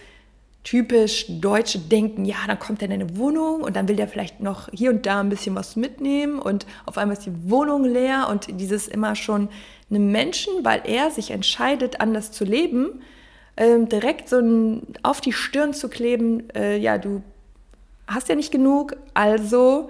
typisch 0.67 1.27
deutsche 1.29 1.79
Denken, 1.79 2.25
ja, 2.25 2.35
dann 2.45 2.59
kommt 2.59 2.81
er 2.81 2.89
in 2.89 2.91
eine 2.91 3.15
Wohnung 3.15 3.61
und 3.61 3.77
dann 3.77 3.87
will 3.87 3.95
der 3.95 4.09
vielleicht 4.09 4.41
noch 4.41 4.67
hier 4.73 4.89
und 4.89 5.05
da 5.05 5.21
ein 5.21 5.29
bisschen 5.29 5.55
was 5.55 5.77
mitnehmen 5.77 6.39
und 6.39 6.65
auf 6.85 6.97
einmal 6.97 7.15
ist 7.15 7.25
die 7.25 7.49
Wohnung 7.49 7.85
leer 7.85 8.27
und 8.29 8.59
dieses 8.59 8.89
immer 8.89 9.15
schon 9.15 9.47
einem 9.89 10.11
Menschen, 10.11 10.65
weil 10.65 10.81
er 10.83 11.09
sich 11.09 11.31
entscheidet, 11.31 12.01
anders 12.01 12.33
zu 12.33 12.43
leben, 12.43 13.01
ähm, 13.55 13.87
direkt 13.87 14.27
so 14.27 14.39
ein, 14.39 14.81
auf 15.03 15.21
die 15.21 15.31
Stirn 15.31 15.73
zu 15.73 15.87
kleben, 15.87 16.49
äh, 16.49 16.75
ja, 16.75 16.97
du 16.97 17.23
hast 18.05 18.27
ja 18.27 18.35
nicht 18.35 18.51
genug, 18.51 18.97
also 19.13 19.89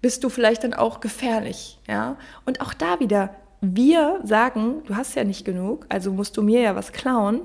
bist 0.00 0.24
du 0.24 0.30
vielleicht 0.30 0.64
dann 0.64 0.72
auch 0.72 1.00
gefährlich, 1.00 1.78
ja. 1.86 2.16
Und 2.46 2.62
auch 2.62 2.72
da 2.72 3.00
wieder, 3.00 3.34
wir 3.60 4.20
sagen, 4.24 4.82
du 4.86 4.96
hast 4.96 5.14
ja 5.14 5.24
nicht 5.24 5.44
genug, 5.44 5.84
also 5.90 6.10
musst 6.10 6.38
du 6.38 6.42
mir 6.42 6.62
ja 6.62 6.74
was 6.74 6.92
klauen 6.92 7.42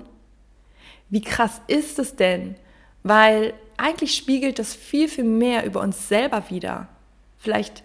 wie 1.13 1.22
krass 1.22 1.62
ist 1.67 2.00
es 2.00 2.15
denn? 2.15 2.55
Weil 3.03 3.53
eigentlich 3.77 4.15
spiegelt 4.15 4.58
das 4.58 4.74
viel, 4.74 5.08
viel 5.08 5.25
mehr 5.25 5.63
über 5.63 5.82
uns 5.82 6.08
selber 6.10 6.50
wieder. 6.50 6.88
Vielleicht 7.38 7.84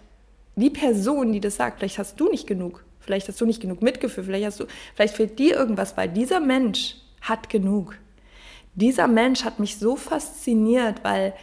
die 0.55 0.71
Person, 0.71 1.31
die 1.31 1.39
das 1.39 1.55
sagt, 1.55 1.77
vielleicht 1.77 1.99
hast 1.99 2.19
du 2.19 2.27
nicht 2.27 2.47
genug, 2.47 2.83
vielleicht 2.99 3.27
hast 3.27 3.39
du 3.39 3.45
nicht 3.45 3.61
genug 3.61 3.83
Mitgefühl, 3.83 4.23
vielleicht 4.23 4.47
hast 4.47 4.59
du, 4.61 4.65
vielleicht 4.95 5.15
fehlt 5.15 5.37
dir 5.37 5.55
irgendwas, 5.55 5.95
weil 5.95 6.09
dieser 6.09 6.39
Mensch 6.39 6.95
hat 7.21 7.51
genug. 7.51 7.99
dieser 8.73 9.07
Mensch 9.07 9.43
hat 9.43 9.59
mich 9.59 9.77
so 9.77 9.95
fasziniert, 9.95 11.03
weil 11.03 11.35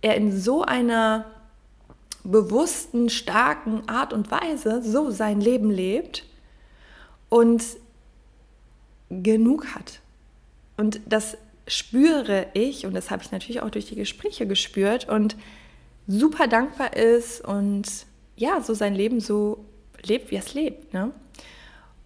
er 0.00 0.14
in 0.14 0.34
so 0.34 0.62
einer 0.62 1.26
bewussten, 2.24 3.10
starken 3.10 3.86
Art 3.86 4.14
und 4.14 4.30
Weise 4.30 4.82
so 4.82 5.10
sein 5.10 5.42
Leben 5.42 5.70
lebt 5.70 6.24
und 7.28 7.62
genug 9.10 9.74
hat. 9.74 10.00
Und 10.78 11.00
das 11.06 11.36
spüre 11.66 12.46
ich, 12.54 12.86
und 12.86 12.94
das 12.94 13.10
habe 13.10 13.22
ich 13.22 13.30
natürlich 13.30 13.60
auch 13.60 13.68
durch 13.68 13.86
die 13.86 13.96
Gespräche 13.96 14.46
gespürt, 14.46 15.06
und 15.06 15.36
super 16.06 16.46
dankbar 16.46 16.96
ist 16.96 17.44
und 17.44 18.06
ja, 18.36 18.62
so 18.62 18.72
sein 18.72 18.94
Leben 18.94 19.20
so 19.20 19.64
lebt, 20.02 20.30
wie 20.30 20.36
es 20.36 20.54
lebt. 20.54 20.94
Ne? 20.94 21.10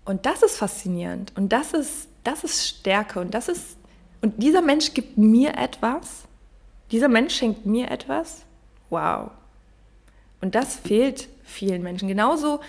Und 0.04 0.26
das 0.26 0.42
ist 0.42 0.56
faszinierend 0.56 1.32
und 1.36 1.52
das 1.52 1.72
ist, 1.72 2.08
das 2.24 2.42
ist 2.42 2.66
Stärke 2.66 3.20
und 3.20 3.32
das 3.32 3.48
ist, 3.48 3.76
und 4.20 4.42
dieser 4.42 4.62
Mensch 4.62 4.94
gibt 4.94 5.16
mir 5.18 5.56
etwas, 5.56 6.24
dieser 6.90 7.08
Mensch 7.08 7.36
schenkt 7.36 7.64
mir 7.64 7.90
etwas, 7.90 8.42
wow. 8.90 9.30
Und 10.40 10.54
das 10.56 10.76
fehlt 10.76 11.28
vielen 11.44 11.82
Menschen. 11.82 12.08
Genauso 12.08 12.60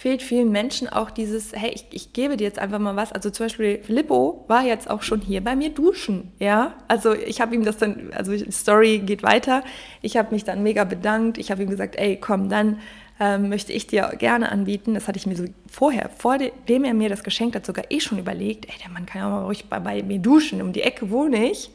fehlt 0.00 0.22
vielen 0.22 0.50
Menschen 0.50 0.88
auch 0.88 1.10
dieses, 1.10 1.52
hey, 1.52 1.72
ich, 1.74 1.84
ich, 1.90 2.14
gebe 2.14 2.38
dir 2.38 2.44
jetzt 2.44 2.58
einfach 2.58 2.78
mal 2.78 2.96
was. 2.96 3.12
Also 3.12 3.28
zum 3.28 3.44
Beispiel 3.44 3.82
Filippo 3.82 4.46
war 4.48 4.64
jetzt 4.64 4.88
auch 4.88 5.02
schon 5.02 5.20
hier 5.20 5.44
bei 5.44 5.54
mir 5.54 5.68
duschen, 5.68 6.32
ja. 6.38 6.72
Also 6.88 7.12
ich 7.12 7.42
habe 7.42 7.54
ihm 7.54 7.66
das 7.66 7.76
dann, 7.76 8.10
also 8.14 8.32
die 8.32 8.50
Story 8.50 9.00
geht 9.00 9.22
weiter. 9.22 9.62
Ich 10.00 10.16
habe 10.16 10.32
mich 10.32 10.42
dann 10.42 10.62
mega 10.62 10.84
bedankt. 10.84 11.36
Ich 11.36 11.50
habe 11.50 11.62
ihm 11.62 11.68
gesagt, 11.68 11.96
ey, 11.96 12.16
komm, 12.16 12.48
dann 12.48 12.78
ähm, 13.20 13.50
möchte 13.50 13.74
ich 13.74 13.88
dir 13.88 14.14
gerne 14.18 14.50
anbieten. 14.50 14.94
Das 14.94 15.06
hatte 15.06 15.18
ich 15.18 15.26
mir 15.26 15.36
so 15.36 15.44
vorher, 15.70 16.08
vor 16.16 16.38
dem 16.38 16.84
er 16.84 16.94
mir 16.94 17.10
das 17.10 17.22
geschenkt 17.22 17.54
hat, 17.54 17.66
sogar 17.66 17.84
eh 17.90 18.00
schon 18.00 18.18
überlegt, 18.18 18.70
ey, 18.70 18.76
der 18.82 18.90
Mann 18.90 19.04
kann 19.04 19.20
ja 19.20 19.28
mal 19.28 19.44
ruhig 19.44 19.66
bei, 19.66 19.80
bei 19.80 20.02
mir 20.02 20.18
duschen. 20.18 20.62
Um 20.62 20.72
die 20.72 20.80
Ecke 20.80 21.10
wohne 21.10 21.50
ich. 21.50 21.70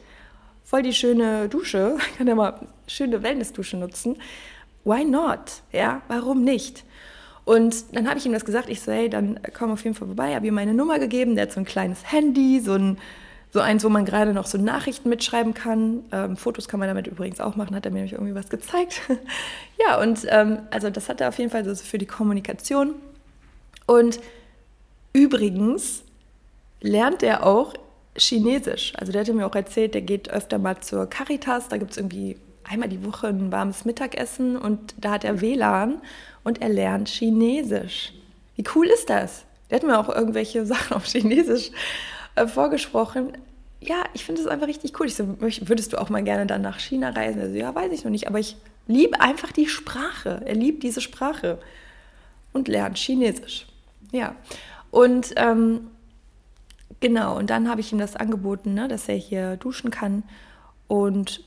Voll 0.64 0.82
die 0.82 0.94
schöne 0.94 1.48
Dusche. 1.48 1.96
Kann 2.18 2.26
ja 2.26 2.34
mal 2.34 2.58
schöne 2.88 3.22
Wellness-Dusche 3.22 3.76
nutzen. 3.76 4.16
Why 4.84 5.04
not? 5.04 5.62
Ja, 5.70 6.02
warum 6.08 6.42
nicht? 6.42 6.82
Und 7.46 7.94
dann 7.94 8.08
habe 8.08 8.18
ich 8.18 8.26
ihm 8.26 8.32
das 8.32 8.44
gesagt, 8.44 8.68
ich 8.68 8.82
so, 8.82 8.90
hey, 8.90 9.08
dann 9.08 9.38
komm 9.56 9.70
auf 9.70 9.84
jeden 9.84 9.94
Fall 9.94 10.08
vorbei, 10.08 10.34
habe 10.34 10.48
ihm 10.48 10.54
meine 10.54 10.74
Nummer 10.74 10.98
gegeben, 10.98 11.36
der 11.36 11.42
hat 11.42 11.52
so 11.52 11.60
ein 11.60 11.64
kleines 11.64 12.12
Handy, 12.12 12.60
so 12.60 12.72
ein 12.72 12.98
so 13.52 13.60
eins, 13.60 13.84
wo 13.84 13.88
man 13.88 14.04
gerade 14.04 14.34
noch 14.34 14.46
so 14.46 14.58
Nachrichten 14.58 15.08
mitschreiben 15.08 15.54
kann. 15.54 16.02
Ähm, 16.10 16.36
Fotos 16.36 16.66
kann 16.66 16.80
man 16.80 16.88
damit 16.88 17.06
übrigens 17.06 17.40
auch 17.40 17.54
machen, 17.54 17.76
hat 17.76 17.86
er 17.86 17.92
mir 17.92 17.98
nämlich 17.98 18.14
irgendwie 18.14 18.34
was 18.34 18.48
gezeigt. 18.48 19.00
ja, 19.78 20.00
und 20.00 20.26
ähm, 20.28 20.58
also 20.70 20.90
das 20.90 21.08
hat 21.08 21.20
er 21.20 21.28
auf 21.28 21.38
jeden 21.38 21.50
Fall 21.50 21.64
so 21.64 21.74
für 21.76 21.98
die 21.98 22.06
Kommunikation. 22.06 22.96
Und 23.86 24.18
übrigens 25.12 26.02
lernt 26.80 27.22
er 27.22 27.46
auch 27.46 27.74
Chinesisch. 28.18 28.92
Also 28.96 29.12
der 29.12 29.20
hatte 29.20 29.32
mir 29.32 29.46
auch 29.46 29.54
erzählt, 29.54 29.94
der 29.94 30.02
geht 30.02 30.28
öfter 30.28 30.58
mal 30.58 30.80
zur 30.80 31.06
Caritas, 31.06 31.68
da 31.68 31.76
gibt 31.76 31.92
es 31.92 31.96
irgendwie 31.96 32.36
einmal 32.68 32.88
die 32.88 33.04
Woche 33.04 33.28
ein 33.28 33.52
warmes 33.52 33.84
Mittagessen 33.84 34.56
und 34.56 34.94
da 34.98 35.12
hat 35.12 35.24
er 35.24 35.40
WLAN 35.40 36.00
und 36.44 36.62
er 36.62 36.68
lernt 36.68 37.08
Chinesisch. 37.08 38.12
Wie 38.56 38.64
cool 38.74 38.86
ist 38.86 39.10
das? 39.10 39.44
Der 39.70 39.76
hat 39.76 39.86
mir 39.86 39.98
auch 39.98 40.08
irgendwelche 40.08 40.66
Sachen 40.66 40.96
auf 40.96 41.04
Chinesisch 41.04 41.70
äh, 42.34 42.46
vorgesprochen. 42.46 43.32
Ja, 43.80 44.04
ich 44.14 44.24
finde 44.24 44.40
es 44.40 44.46
einfach 44.46 44.66
richtig 44.66 44.98
cool. 44.98 45.06
Ich 45.06 45.14
so, 45.14 45.36
würdest 45.40 45.92
du 45.92 46.00
auch 46.00 46.08
mal 46.08 46.22
gerne 46.22 46.46
dann 46.46 46.62
nach 46.62 46.80
China 46.80 47.10
reisen? 47.10 47.40
Also, 47.40 47.54
ja, 47.54 47.74
weiß 47.74 47.92
ich 47.92 48.04
noch 48.04 48.10
nicht, 48.10 48.26
aber 48.26 48.38
ich 48.38 48.56
liebe 48.86 49.20
einfach 49.20 49.52
die 49.52 49.68
Sprache. 49.68 50.42
Er 50.44 50.54
liebt 50.54 50.82
diese 50.82 51.00
Sprache 51.00 51.58
und 52.52 52.68
lernt 52.68 52.98
Chinesisch. 52.98 53.66
Ja, 54.12 54.34
und 54.90 55.34
ähm, 55.36 55.88
genau, 57.00 57.36
und 57.36 57.50
dann 57.50 57.68
habe 57.68 57.80
ich 57.80 57.92
ihm 57.92 57.98
das 57.98 58.16
angeboten, 58.16 58.74
ne, 58.74 58.88
dass 58.88 59.08
er 59.08 59.16
hier 59.16 59.56
duschen 59.56 59.90
kann. 59.90 60.22
Und 60.88 61.44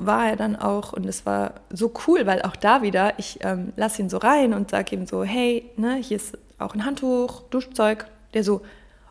war 0.00 0.30
er 0.30 0.36
dann 0.36 0.56
auch 0.56 0.92
und 0.94 1.04
es 1.06 1.26
war 1.26 1.54
so 1.70 1.92
cool, 2.06 2.26
weil 2.26 2.42
auch 2.42 2.56
da 2.56 2.82
wieder, 2.82 3.18
ich 3.18 3.38
ähm, 3.42 3.72
lasse 3.76 4.02
ihn 4.02 4.08
so 4.08 4.16
rein 4.16 4.54
und 4.54 4.70
sage 4.70 4.96
ihm 4.96 5.06
so, 5.06 5.22
hey, 5.22 5.70
ne, 5.76 5.96
hier 5.96 6.16
ist 6.16 6.36
auch 6.58 6.74
ein 6.74 6.84
Handtuch, 6.84 7.42
Duschzeug. 7.50 8.06
Der 8.32 8.42
so, 8.42 8.62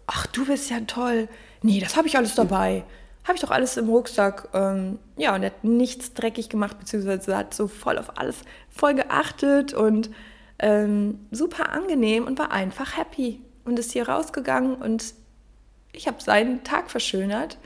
ach, 0.08 0.26
du 0.28 0.46
bist 0.46 0.70
ja 0.70 0.80
toll. 0.88 1.28
Nee, 1.62 1.80
das 1.80 1.96
habe 1.96 2.08
ich 2.08 2.18
alles 2.18 2.36
dabei. 2.36 2.84
Habe 3.24 3.36
ich 3.36 3.42
doch 3.42 3.52
alles 3.52 3.78
im 3.78 3.88
Rucksack. 3.88 4.50
Ähm, 4.54 4.98
ja, 5.16 5.36
und 5.36 5.44
er 5.44 5.52
hat 5.52 5.64
nichts 5.64 6.14
dreckig 6.14 6.50
gemacht, 6.50 6.80
beziehungsweise 6.80 7.38
hat 7.38 7.54
so 7.54 7.68
voll 7.68 7.98
auf 8.00 8.18
alles 8.18 8.38
voll 8.70 8.96
geachtet 8.96 9.74
und 9.74 10.10
ähm, 10.58 11.20
super 11.30 11.70
angenehm 11.70 12.26
und 12.26 12.40
war 12.40 12.52
einfach 12.52 12.98
happy 12.98 13.42
und 13.66 13.78
ist 13.78 13.92
hier 13.92 14.10
rausgegangen 14.10 14.76
und 14.76 15.14
ich 15.92 16.08
habe 16.08 16.22
seinen 16.22 16.64
Tag 16.64 16.90
verschönert. 16.90 17.58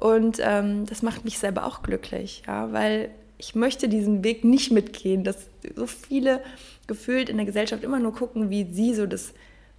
Und 0.00 0.38
ähm, 0.40 0.86
das 0.86 1.02
macht 1.02 1.24
mich 1.24 1.38
selber 1.38 1.66
auch 1.66 1.82
glücklich, 1.82 2.42
ja, 2.46 2.72
weil 2.72 3.10
ich 3.36 3.54
möchte 3.54 3.86
diesen 3.88 4.24
Weg 4.24 4.44
nicht 4.44 4.72
mitgehen, 4.72 5.24
dass 5.24 5.46
so 5.76 5.86
viele 5.86 6.42
gefühlt 6.86 7.28
in 7.28 7.36
der 7.36 7.46
Gesellschaft 7.46 7.84
immer 7.84 7.98
nur 7.98 8.14
gucken, 8.14 8.48
wie 8.48 8.64
sie 8.72 8.94
so 8.94 9.06
das 9.06 9.34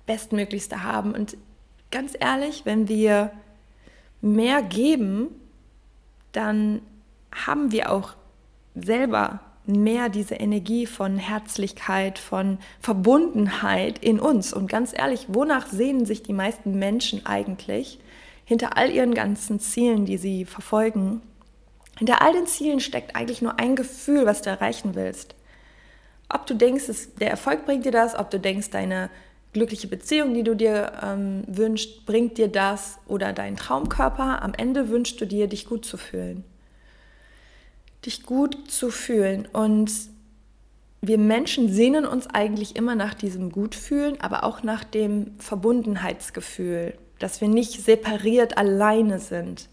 Bestmöglichste 0.06 0.84
haben. 0.84 1.14
Und 1.14 1.38
ganz 1.90 2.14
ehrlich, 2.20 2.62
wenn 2.66 2.88
wir 2.88 3.32
mehr 4.22 4.62
geben, 4.62 5.28
dann 6.34 6.82
haben 7.32 7.72
wir 7.72 7.92
auch 7.92 8.14
selber 8.76 9.40
mehr 9.66 10.10
diese 10.10 10.36
Energie 10.36 10.86
von 10.86 11.18
Herzlichkeit, 11.18 12.20
von 12.20 12.60
Verbundenheit 12.80 13.98
in 14.00 14.20
uns. 14.20 14.54
Und 14.54 14.68
ganz 14.70 14.94
ehrlich, 14.96 15.26
wonach 15.30 15.68
sehnen 15.68 16.06
sich 16.06 16.22
die 16.22 16.34
meisten 16.34 16.78
Menschen 16.78 17.26
eigentlich? 17.26 18.00
Hinter 18.52 18.76
all 18.76 18.92
ihren 18.92 19.14
ganzen 19.14 19.62
Zielen, 19.62 20.04
die 20.04 20.18
sie 20.18 20.44
verfolgen, 20.44 21.22
hinter 21.98 22.22
all 22.22 22.34
den 22.34 22.48
Zielen 22.48 22.82
steckt 22.82 23.16
eigentlich 23.16 23.42
nur 23.42 23.58
ein 23.58 23.78
Gefühl, 23.78 24.26
was 24.26 24.42
du 24.42 24.50
erreichen 24.50 24.94
willst. 24.94 25.36
Ob 26.28 26.46
du 26.48 26.54
denkst, 26.54 26.84
der 27.22 27.30
Erfolg 27.30 27.66
bringt 27.66 27.86
dir 27.86 27.94
das, 27.94 28.14
ob 28.14 28.30
du 28.30 28.42
denkst, 28.42 28.70
deine 28.70 29.10
glückliche 29.54 29.88
Beziehung, 29.88 30.34
die 30.34 30.44
du 30.44 30.54
dir 30.54 30.92
ähm, 31.02 31.44
wünschst, 31.48 32.06
bringt 32.06 32.38
dir 32.38 32.50
das 32.50 32.98
oder 33.08 33.32
dein 33.32 33.56
Traumkörper, 33.56 34.42
am 34.42 34.54
Ende 34.54 34.90
wünschst 34.90 35.22
du 35.22 35.26
dir, 35.26 35.48
dich 35.48 35.66
gut 35.66 35.86
zu 35.86 35.96
fühlen. 35.96 36.44
Dich 38.06 38.24
gut 38.24 38.70
zu 38.70 38.92
fühlen. 38.92 39.48
Und 39.54 39.94
wir 41.00 41.18
Menschen 41.18 41.72
sehnen 41.72 42.06
uns 42.06 42.28
eigentlich 42.28 42.76
immer 42.76 42.96
nach 42.96 43.14
diesem 43.14 43.50
Gutfühlen, 43.50 44.20
aber 44.20 44.44
auch 44.44 44.62
nach 44.62 44.84
dem 44.84 45.40
Verbundenheitsgefühl 45.40 46.96
dass 47.24 47.42
wir 47.42 47.48
nicht 47.48 47.82
separiert 47.82 48.58
alleine 48.58 49.20
sind. 49.20 49.70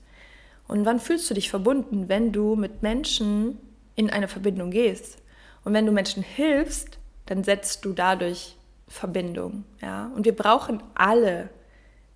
Und 0.66 0.84
wann 0.84 1.00
fühlst 1.00 1.28
du 1.30 1.34
dich 1.34 1.50
verbunden, 1.50 2.08
wenn 2.08 2.32
du 2.32 2.54
mit 2.54 2.82
Menschen 2.82 3.58
in 3.96 4.10
eine 4.10 4.28
Verbindung 4.28 4.70
gehst? 4.70 5.18
Und 5.64 5.72
wenn 5.72 5.86
du 5.86 5.92
Menschen 5.92 6.22
hilfst, 6.22 6.98
dann 7.26 7.44
setzt 7.44 7.84
du 7.84 7.92
dadurch 7.92 8.56
Verbindung. 8.86 9.64
Ja? 9.80 10.10
Und 10.14 10.24
wir 10.24 10.36
brauchen 10.36 10.82
alle 10.94 11.50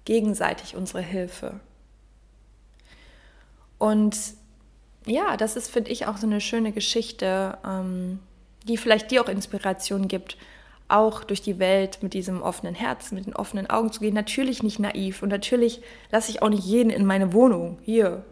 gegenseitig 0.05 0.77
unsere 0.77 1.01
Hilfe. 1.01 1.61
Und 3.79 4.17
ja, 5.07 5.37
das 5.37 5.57
ist, 5.57 5.71
finde 5.71 5.91
ich, 5.91 6.07
auch 6.07 6.17
so 6.17 6.27
eine 6.27 6.41
schöne 6.41 6.73
Geschichte, 6.73 7.59
ähm, 7.67 8.21
die 8.69 8.77
vielleicht 8.77 9.11
dir 9.11 9.23
auch 9.23 9.29
Inspiration 9.29 10.09
gibt, 10.09 10.37
auch 10.93 11.25
durch 11.25 11.43
die 11.43 11.59
Welt 11.59 11.99
mit 12.03 12.15
diesem 12.15 12.43
offenen 12.43 12.75
Herzen, 12.75 13.15
mit 13.15 13.27
den 13.27 13.35
offenen 13.35 13.69
Augen 13.69 13.91
zu 13.91 14.01
gehen. 14.01 14.15
Natürlich 14.15 14.63
nicht 14.63 14.79
naiv 14.79 15.23
und 15.23 15.31
natürlich 15.31 15.83
lasse 16.11 16.31
ich 16.31 16.43
auch 16.43 16.49
nicht 16.49 16.65
jeden 16.65 16.91
in 16.91 17.07
meine 17.07 17.33
Wohnung. 17.33 17.79
Hier, 17.83 18.25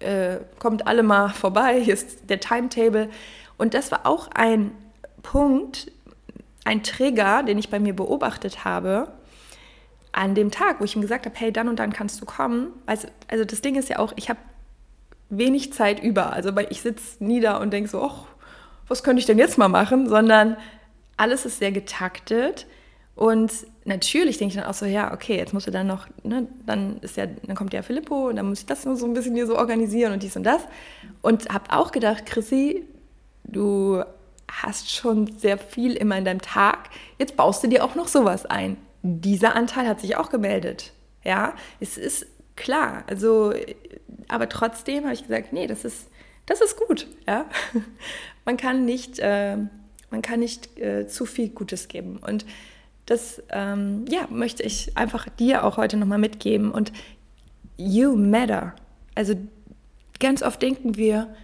äh, 0.00 0.38
kommt 0.58 0.86
alle 0.86 1.02
mal 1.02 1.28
vorbei, 1.34 1.80
hier 1.80 1.94
ist 1.94 2.28
der 2.28 2.40
Timetable. 2.40 3.10
Und 3.58 3.74
das 3.74 3.92
war 3.92 4.06
auch 4.06 4.28
ein 4.34 4.72
Punkt, 5.22 5.92
ein 6.64 6.82
Trigger, 6.82 7.42
den 7.42 7.58
ich 7.58 7.70
bei 7.70 7.80
mir 7.80 7.94
beobachtet 7.94 8.64
habe, 8.64 9.12
an 10.12 10.34
dem 10.34 10.50
Tag, 10.50 10.80
wo 10.80 10.84
ich 10.84 10.94
ihm 10.94 11.02
gesagt 11.02 11.26
habe, 11.26 11.34
hey, 11.38 11.52
dann 11.52 11.68
und 11.68 11.78
dann 11.78 11.92
kannst 11.92 12.20
du 12.20 12.26
kommen. 12.26 12.68
Also, 12.86 13.08
also 13.28 13.44
das 13.44 13.62
Ding 13.62 13.76
ist 13.76 13.88
ja 13.88 13.98
auch, 13.98 14.12
ich 14.16 14.28
habe 14.28 14.40
wenig 15.30 15.72
Zeit 15.72 16.02
über. 16.02 16.32
Also 16.32 16.50
ich 16.68 16.82
sitze 16.82 17.24
nieder 17.24 17.60
und 17.60 17.72
denke 17.72 17.88
so, 17.88 18.02
ach, 18.02 18.26
was 18.88 19.02
könnte 19.02 19.20
ich 19.20 19.26
denn 19.26 19.38
jetzt 19.38 19.56
mal 19.56 19.68
machen? 19.68 20.08
Sondern 20.08 20.56
alles 21.22 21.46
ist 21.46 21.60
sehr 21.60 21.70
getaktet. 21.70 22.66
Und 23.14 23.52
natürlich 23.84 24.38
denke 24.38 24.54
ich 24.54 24.60
dann 24.60 24.68
auch 24.68 24.74
so, 24.74 24.86
ja, 24.86 25.12
okay, 25.12 25.36
jetzt 25.36 25.54
musst 25.54 25.66
du 25.66 25.70
dann 25.70 25.86
noch, 25.86 26.08
ne, 26.24 26.48
dann 26.66 26.98
ist 26.98 27.16
ja, 27.16 27.26
dann 27.26 27.54
kommt 27.54 27.72
ja 27.72 27.82
Filippo 27.82 28.28
und 28.28 28.36
dann 28.36 28.48
muss 28.48 28.60
ich 28.60 28.66
das 28.66 28.84
nur 28.84 28.96
so 28.96 29.06
ein 29.06 29.14
bisschen 29.14 29.34
hier 29.34 29.46
so 29.46 29.56
organisieren 29.56 30.12
und 30.12 30.22
dies 30.22 30.36
und 30.36 30.42
das. 30.42 30.62
Und 31.20 31.48
habe 31.50 31.70
auch 31.70 31.92
gedacht, 31.92 32.26
Chrissy, 32.26 32.84
du 33.44 34.02
hast 34.50 34.90
schon 34.90 35.38
sehr 35.38 35.58
viel 35.58 35.94
immer 35.94 36.18
in 36.18 36.24
deinem 36.24 36.42
Tag, 36.42 36.90
jetzt 37.18 37.36
baust 37.36 37.62
du 37.62 37.68
dir 37.68 37.84
auch 37.84 37.94
noch 37.94 38.08
sowas 38.08 38.44
ein. 38.46 38.76
Dieser 39.02 39.54
Anteil 39.54 39.86
hat 39.86 40.00
sich 40.00 40.16
auch 40.16 40.30
gemeldet. 40.30 40.92
Ja, 41.22 41.54
es 41.78 41.98
ist 41.98 42.26
klar. 42.56 43.04
Also, 43.06 43.52
aber 44.28 44.48
trotzdem 44.48 45.04
habe 45.04 45.14
ich 45.14 45.22
gesagt, 45.22 45.52
nee, 45.52 45.66
das 45.66 45.84
ist, 45.84 46.08
das 46.46 46.60
ist 46.60 46.76
gut. 46.76 47.06
Ja, 47.28 47.46
man 48.44 48.56
kann 48.56 48.84
nicht 48.84 49.20
äh, 49.20 49.58
man 50.12 50.22
kann 50.22 50.40
nicht 50.40 50.78
äh, 50.78 51.08
zu 51.08 51.26
viel 51.26 51.48
Gutes 51.48 51.88
geben. 51.88 52.18
Und 52.18 52.44
das 53.06 53.42
ähm, 53.50 54.04
ja, 54.08 54.26
möchte 54.30 54.62
ich 54.62 54.96
einfach 54.96 55.28
dir 55.28 55.64
auch 55.64 55.76
heute 55.76 55.96
nochmal 55.96 56.18
mitgeben. 56.18 56.70
Und 56.70 56.92
you 57.76 58.14
matter. 58.14 58.74
Also 59.14 59.34
ganz 60.20 60.42
oft 60.42 60.62
denken 60.62 60.96
wir, 60.96 61.34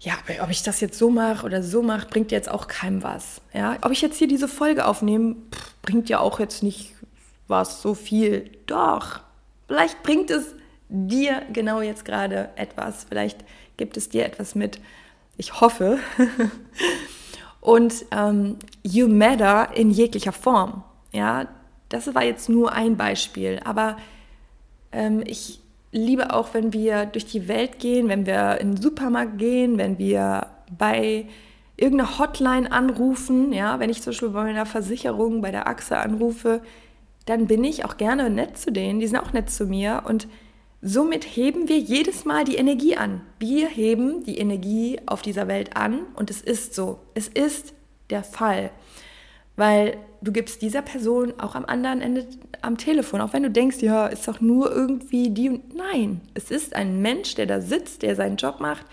ja, 0.00 0.14
ob 0.42 0.48
ich 0.48 0.62
das 0.62 0.80
jetzt 0.80 0.98
so 0.98 1.10
mache 1.10 1.44
oder 1.44 1.62
so 1.62 1.82
mache, 1.82 2.08
bringt 2.08 2.32
jetzt 2.32 2.50
auch 2.50 2.68
keinem 2.68 3.02
was. 3.02 3.42
Ja, 3.52 3.76
ob 3.82 3.92
ich 3.92 4.00
jetzt 4.00 4.16
hier 4.16 4.28
diese 4.28 4.48
Folge 4.48 4.86
aufnehme, 4.86 5.36
bringt 5.82 6.08
ja 6.08 6.20
auch 6.20 6.40
jetzt 6.40 6.62
nicht 6.62 6.94
was 7.48 7.82
so 7.82 7.94
viel. 7.94 8.50
Doch, 8.66 9.20
vielleicht 9.66 10.02
bringt 10.02 10.30
es 10.30 10.54
dir 10.88 11.42
genau 11.52 11.82
jetzt 11.82 12.06
gerade 12.06 12.48
etwas. 12.56 13.04
Vielleicht 13.08 13.44
gibt 13.76 13.98
es 13.98 14.08
dir 14.08 14.24
etwas 14.24 14.54
mit. 14.54 14.80
Ich 15.36 15.60
hoffe. 15.60 15.98
Und 17.60 18.06
ähm, 18.10 18.56
you 18.82 19.08
matter 19.08 19.68
in 19.74 19.90
jeglicher 19.90 20.32
Form. 20.32 20.82
Ja, 21.12 21.46
das 21.88 22.14
war 22.14 22.24
jetzt 22.24 22.48
nur 22.48 22.72
ein 22.72 22.96
Beispiel, 22.96 23.60
aber 23.64 23.96
ähm, 24.92 25.22
ich 25.26 25.60
liebe 25.92 26.32
auch, 26.32 26.54
wenn 26.54 26.72
wir 26.72 27.06
durch 27.06 27.26
die 27.26 27.48
Welt 27.48 27.78
gehen, 27.78 28.08
wenn 28.08 28.26
wir 28.26 28.58
in 28.60 28.72
den 28.72 28.82
Supermarkt 28.82 29.38
gehen, 29.38 29.76
wenn 29.76 29.98
wir 29.98 30.46
bei 30.78 31.26
irgendeiner 31.76 32.18
Hotline 32.18 32.70
anrufen, 32.70 33.52
ja, 33.52 33.80
wenn 33.80 33.90
ich 33.90 34.02
zum 34.02 34.12
Beispiel 34.12 34.28
bei 34.28 34.44
meiner 34.44 34.66
Versicherung, 34.66 35.40
bei 35.40 35.50
der 35.50 35.66
AXE 35.66 35.96
anrufe, 35.96 36.60
dann 37.26 37.46
bin 37.46 37.64
ich 37.64 37.84
auch 37.84 37.96
gerne 37.96 38.30
nett 38.30 38.58
zu 38.58 38.70
denen, 38.70 39.00
die 39.00 39.06
sind 39.06 39.18
auch 39.18 39.32
nett 39.32 39.50
zu 39.50 39.66
mir. 39.66 40.02
Und 40.06 40.28
somit 40.82 41.24
heben 41.24 41.68
wir 41.68 41.78
jedes 41.78 42.24
Mal 42.24 42.44
die 42.44 42.56
Energie 42.56 42.96
an. 42.96 43.20
Wir 43.38 43.68
heben 43.68 44.24
die 44.24 44.38
Energie 44.38 45.00
auf 45.06 45.22
dieser 45.22 45.48
Welt 45.48 45.76
an 45.76 46.00
und 46.14 46.30
es 46.30 46.40
ist 46.40 46.74
so. 46.74 47.00
Es 47.14 47.28
ist 47.28 47.74
der 48.10 48.24
Fall 48.24 48.70
weil 49.60 49.98
du 50.22 50.32
gibst 50.32 50.62
dieser 50.62 50.80
Person 50.80 51.34
auch 51.38 51.54
am 51.54 51.66
anderen 51.66 52.00
Ende 52.00 52.26
am 52.62 52.78
Telefon, 52.78 53.20
auch 53.20 53.34
wenn 53.34 53.42
du 53.42 53.50
denkst, 53.50 53.78
ja, 53.80 54.06
ist 54.06 54.26
doch 54.26 54.40
nur 54.40 54.72
irgendwie 54.72 55.30
die 55.30 55.60
nein, 55.74 56.22
es 56.32 56.50
ist 56.50 56.74
ein 56.74 57.02
Mensch, 57.02 57.34
der 57.34 57.44
da 57.44 57.60
sitzt, 57.60 58.00
der 58.00 58.16
seinen 58.16 58.36
Job 58.36 58.60
macht, 58.60 58.86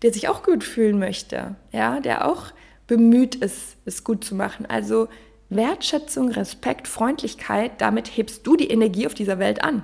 der 0.00 0.12
sich 0.12 0.28
auch 0.28 0.42
gut 0.42 0.64
fühlen 0.64 0.98
möchte, 0.98 1.56
ja, 1.72 2.00
der 2.00 2.26
auch 2.26 2.46
bemüht 2.86 3.34
ist, 3.34 3.76
es 3.84 4.02
gut 4.02 4.24
zu 4.24 4.34
machen. 4.34 4.64
Also 4.64 5.08
Wertschätzung, 5.50 6.30
Respekt, 6.30 6.88
Freundlichkeit, 6.88 7.72
damit 7.78 8.16
hebst 8.16 8.46
du 8.46 8.56
die 8.56 8.70
Energie 8.70 9.06
auf 9.06 9.14
dieser 9.14 9.38
Welt 9.38 9.62
an, 9.62 9.82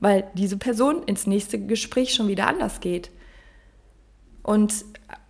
weil 0.00 0.24
diese 0.34 0.56
Person 0.56 1.02
ins 1.04 1.26
nächste 1.26 1.58
Gespräch 1.58 2.14
schon 2.14 2.28
wieder 2.28 2.46
anders 2.46 2.80
geht. 2.80 3.10
Und 4.42 4.84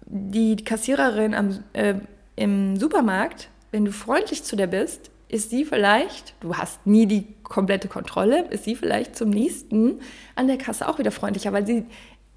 die 0.07 0.57
Kassiererin 0.57 1.35
am, 1.35 1.65
äh, 1.73 1.95
im 2.37 2.77
Supermarkt 2.77 3.49
wenn 3.77 3.85
du 3.85 3.93
freundlich 3.93 4.43
zu 4.43 4.57
der 4.57 4.69
bist, 4.69 5.11
ist 5.29 5.51
sie 5.51 5.67
vielleicht, 5.67 6.35
du 6.41 6.57
hast 6.57 6.87
nie 6.87 7.05
die 7.05 7.27
komplette 7.43 7.89
Kontrolle, 7.89 8.47
ist 8.49 8.65
sie 8.65 8.75
vielleicht 8.77 9.17
zum 9.17 9.29
nächsten 9.29 10.01
an 10.35 10.47
der 10.47 10.57
Kasse 10.57 10.89
auch 10.89 10.99
wieder 10.99 11.11
freundlicher, 11.11 11.53
weil 11.53 11.67
sie, 11.67 11.85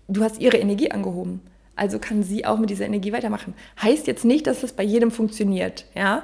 du 0.10 0.22
hast 0.22 0.42
ihre 0.42 0.58
Energie 0.58 0.92
angehoben. 0.92 1.40
Also 1.78 1.98
kann 1.98 2.24
sie 2.24 2.46
auch 2.46 2.58
mit 2.58 2.72
dieser 2.72 2.86
Energie 2.86 3.14
weitermachen. 3.14 3.54
Heißt 3.82 4.08
jetzt 4.08 4.26
nicht, 4.26 4.48
dass 4.48 4.60
das 4.60 4.74
bei 4.74 4.84
jedem 4.84 5.12
funktioniert, 5.12 5.86
ja? 5.96 6.24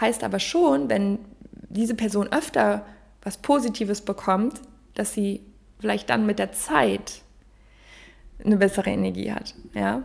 Heißt 0.00 0.24
aber 0.24 0.38
schon, 0.38 0.88
wenn 0.88 1.18
diese 1.68 1.94
Person 1.94 2.28
öfter 2.32 2.86
was 3.20 3.36
Positives 3.36 4.00
bekommt, 4.00 4.54
dass 5.00 5.12
sie 5.14 5.40
vielleicht 5.80 6.10
dann 6.10 6.26
mit 6.26 6.38
der 6.38 6.52
Zeit 6.52 7.22
eine 8.44 8.56
bessere 8.56 8.90
Energie 8.90 9.32
hat, 9.32 9.54
ja? 9.74 10.04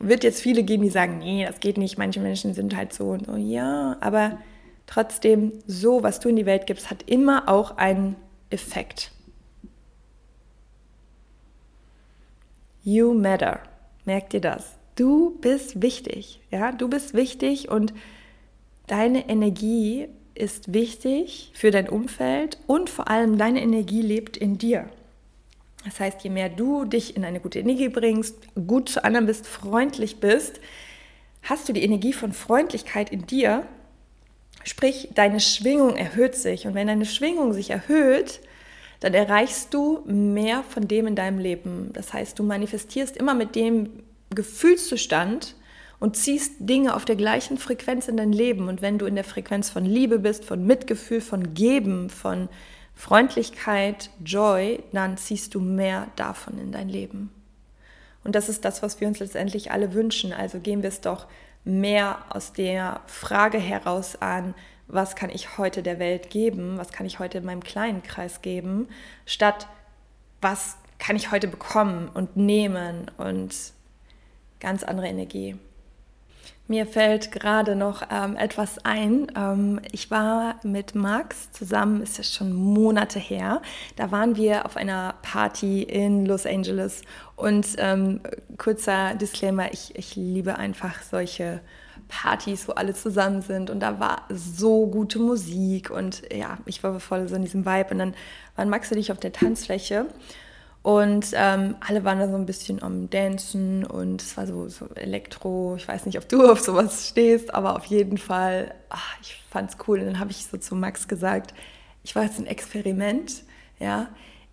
wird 0.00 0.24
jetzt 0.24 0.40
viele 0.40 0.62
geben, 0.62 0.82
die 0.82 0.90
sagen, 0.90 1.18
nee, 1.18 1.44
das 1.44 1.60
geht 1.60 1.76
nicht, 1.76 1.98
manche 1.98 2.20
Menschen 2.20 2.54
sind 2.54 2.74
halt 2.74 2.92
so 2.92 3.10
und 3.10 3.26
so. 3.26 3.36
Ja, 3.36 3.96
aber 4.00 4.38
trotzdem, 4.86 5.52
so, 5.66 6.02
was 6.02 6.20
du 6.20 6.30
in 6.30 6.36
die 6.36 6.46
Welt 6.46 6.66
gibst, 6.66 6.90
hat 6.90 7.02
immer 7.02 7.48
auch 7.48 7.76
einen 7.76 8.16
Effekt. 8.48 9.12
You 12.82 13.12
matter. 13.12 13.60
Merk 14.06 14.30
dir 14.30 14.40
das. 14.40 14.78
Du 14.96 15.38
bist 15.40 15.82
wichtig. 15.82 16.40
Ja, 16.50 16.72
du 16.72 16.88
bist 16.88 17.12
wichtig 17.12 17.68
und 17.68 17.92
deine 18.86 19.28
Energie 19.28 20.08
ist 20.40 20.72
wichtig 20.72 21.52
für 21.54 21.70
dein 21.70 21.88
Umfeld 21.88 22.58
und 22.66 22.90
vor 22.90 23.08
allem 23.08 23.38
deine 23.38 23.62
Energie 23.62 24.02
lebt 24.02 24.36
in 24.36 24.58
dir. 24.58 24.88
Das 25.84 26.00
heißt, 26.00 26.22
je 26.22 26.30
mehr 26.30 26.48
du 26.48 26.84
dich 26.84 27.16
in 27.16 27.24
eine 27.24 27.40
gute 27.40 27.58
Energie 27.58 27.88
bringst, 27.88 28.36
gut 28.66 28.88
zu 28.88 29.04
anderen 29.04 29.26
bist, 29.26 29.46
freundlich 29.46 30.20
bist, 30.20 30.60
hast 31.42 31.68
du 31.68 31.72
die 31.72 31.82
Energie 31.82 32.12
von 32.12 32.32
Freundlichkeit 32.32 33.10
in 33.10 33.26
dir. 33.26 33.66
Sprich, 34.64 35.08
deine 35.14 35.40
Schwingung 35.40 35.96
erhöht 35.96 36.34
sich. 36.34 36.66
Und 36.66 36.74
wenn 36.74 36.86
deine 36.86 37.06
Schwingung 37.06 37.52
sich 37.54 37.70
erhöht, 37.70 38.40
dann 39.00 39.14
erreichst 39.14 39.72
du 39.72 40.02
mehr 40.04 40.62
von 40.62 40.86
dem 40.86 41.06
in 41.06 41.14
deinem 41.14 41.38
Leben. 41.38 41.90
Das 41.94 42.12
heißt, 42.12 42.38
du 42.38 42.42
manifestierst 42.42 43.16
immer 43.16 43.34
mit 43.34 43.54
dem 43.54 43.88
Gefühlszustand 44.28 45.54
und 46.00 46.16
ziehst 46.16 46.54
Dinge 46.58 46.96
auf 46.96 47.04
der 47.04 47.16
gleichen 47.16 47.58
Frequenz 47.58 48.08
in 48.08 48.16
dein 48.16 48.32
Leben. 48.32 48.68
Und 48.68 48.82
wenn 48.82 48.98
du 48.98 49.06
in 49.06 49.14
der 49.14 49.24
Frequenz 49.24 49.70
von 49.70 49.84
Liebe 49.84 50.18
bist, 50.18 50.44
von 50.44 50.66
Mitgefühl, 50.66 51.20
von 51.20 51.54
Geben, 51.54 52.10
von 52.10 52.48
Freundlichkeit, 52.94 54.10
Joy, 54.24 54.82
dann 54.92 55.16
ziehst 55.18 55.54
du 55.54 55.60
mehr 55.60 56.08
davon 56.16 56.58
in 56.58 56.72
dein 56.72 56.88
Leben. 56.88 57.30
Und 58.24 58.34
das 58.34 58.48
ist 58.48 58.64
das, 58.64 58.82
was 58.82 59.00
wir 59.00 59.08
uns 59.08 59.18
letztendlich 59.18 59.70
alle 59.70 59.94
wünschen. 59.94 60.32
Also 60.32 60.58
gehen 60.58 60.82
wir 60.82 60.88
es 60.88 61.00
doch 61.00 61.26
mehr 61.64 62.18
aus 62.30 62.52
der 62.52 63.00
Frage 63.06 63.58
heraus 63.58 64.20
an, 64.20 64.54
was 64.88 65.14
kann 65.14 65.30
ich 65.30 65.56
heute 65.58 65.82
der 65.82 65.98
Welt 65.98 66.30
geben, 66.30 66.78
was 66.78 66.92
kann 66.92 67.06
ich 67.06 67.18
heute 67.18 67.38
in 67.38 67.44
meinem 67.44 67.62
kleinen 67.62 68.02
Kreis 68.02 68.42
geben, 68.42 68.88
statt 69.24 69.68
was 70.40 70.76
kann 70.98 71.16
ich 71.16 71.30
heute 71.30 71.46
bekommen 71.48 72.08
und 72.12 72.36
nehmen 72.36 73.10
und 73.16 73.54
ganz 74.58 74.82
andere 74.82 75.06
Energie. 75.06 75.56
Mir 76.70 76.86
fällt 76.86 77.32
gerade 77.32 77.74
noch 77.74 78.02
ähm, 78.12 78.36
etwas 78.36 78.84
ein. 78.84 79.26
Ähm, 79.36 79.80
ich 79.90 80.08
war 80.12 80.54
mit 80.62 80.94
Max 80.94 81.50
zusammen, 81.50 82.00
ist 82.00 82.16
ja 82.16 82.22
schon 82.22 82.52
Monate 82.52 83.18
her. 83.18 83.60
Da 83.96 84.12
waren 84.12 84.36
wir 84.36 84.66
auf 84.66 84.76
einer 84.76 85.14
Party 85.22 85.82
in 85.82 86.26
Los 86.26 86.46
Angeles. 86.46 87.02
Und 87.34 87.66
ähm, 87.78 88.20
kurzer 88.56 89.16
Disclaimer, 89.16 89.72
ich, 89.72 89.96
ich 89.96 90.14
liebe 90.14 90.58
einfach 90.58 91.02
solche 91.02 91.60
Partys, 92.06 92.68
wo 92.68 92.72
alle 92.74 92.94
zusammen 92.94 93.42
sind. 93.42 93.68
Und 93.68 93.80
da 93.80 93.98
war 93.98 94.26
so 94.28 94.86
gute 94.86 95.18
Musik. 95.18 95.90
Und 95.90 96.22
ja, 96.32 96.58
ich 96.66 96.84
war 96.84 97.00
voll 97.00 97.26
so 97.26 97.34
in 97.34 97.42
diesem 97.42 97.66
Vibe. 97.66 97.90
Und 97.90 97.98
dann 97.98 98.14
waren 98.54 98.68
Max 98.68 98.92
und 98.92 98.98
ich 98.98 99.10
auf 99.10 99.18
der 99.18 99.32
Tanzfläche. 99.32 100.06
Und 100.82 101.32
ähm, 101.34 101.76
alle 101.86 102.04
waren 102.04 102.18
da 102.18 102.28
so 102.28 102.36
ein 102.36 102.46
bisschen 102.46 102.82
am 102.82 103.10
Dancen 103.10 103.84
und 103.84 104.22
es 104.22 104.36
war 104.38 104.46
so, 104.46 104.68
so 104.68 104.86
Elektro. 104.94 105.74
Ich 105.76 105.86
weiß 105.86 106.06
nicht, 106.06 106.16
ob 106.16 106.28
du 106.28 106.46
auf 106.50 106.60
sowas 106.60 107.08
stehst, 107.08 107.54
aber 107.54 107.76
auf 107.76 107.84
jeden 107.86 108.16
Fall, 108.16 108.74
ach, 108.88 109.16
ich 109.20 109.42
fand 109.50 109.70
es 109.70 109.76
cool. 109.86 110.00
Und 110.00 110.06
dann 110.06 110.20
habe 110.20 110.30
ich 110.30 110.46
so 110.46 110.56
zu 110.56 110.74
Max 110.74 111.06
gesagt, 111.06 111.52
ich 112.02 112.16
war 112.16 112.24
jetzt 112.24 112.38
ein 112.38 112.46
Experiment, 112.46 113.42
ja. 113.78 114.08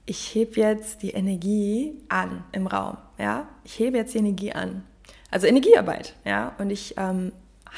Ich 0.06 0.34
hebe 0.36 0.60
jetzt 0.60 1.02
die 1.02 1.12
Energie 1.12 2.02
an 2.08 2.44
im 2.52 2.68
Raum, 2.68 2.98
ja. 3.18 3.48
Ich 3.64 3.80
hebe 3.80 3.98
jetzt 3.98 4.14
die 4.14 4.20
Energie 4.20 4.52
an. 4.52 4.84
Also 5.32 5.48
Energiearbeit, 5.48 6.14
ja. 6.26 6.56
Und 6.58 6.72
ich 6.72 6.96
ähm, 6.98 7.32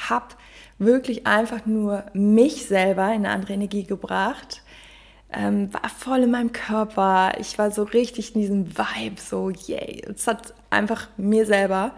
habe 0.08 0.34
wirklich 0.78 1.26
einfach 1.26 1.66
nur 1.66 2.04
mich 2.14 2.66
selber 2.66 3.06
in 3.08 3.26
eine 3.26 3.30
andere 3.30 3.52
Energie 3.52 3.84
gebracht 3.84 4.62
ähm, 5.32 5.72
war 5.72 5.88
voll 5.88 6.20
in 6.20 6.30
meinem 6.30 6.52
Körper. 6.52 7.32
Ich 7.38 7.58
war 7.58 7.70
so 7.70 7.82
richtig 7.82 8.34
in 8.34 8.40
diesem 8.40 8.78
Vibe, 8.78 9.20
so 9.20 9.50
yay. 9.50 10.02
Es 10.14 10.26
hat 10.26 10.54
einfach 10.70 11.08
mir 11.16 11.46
selber 11.46 11.92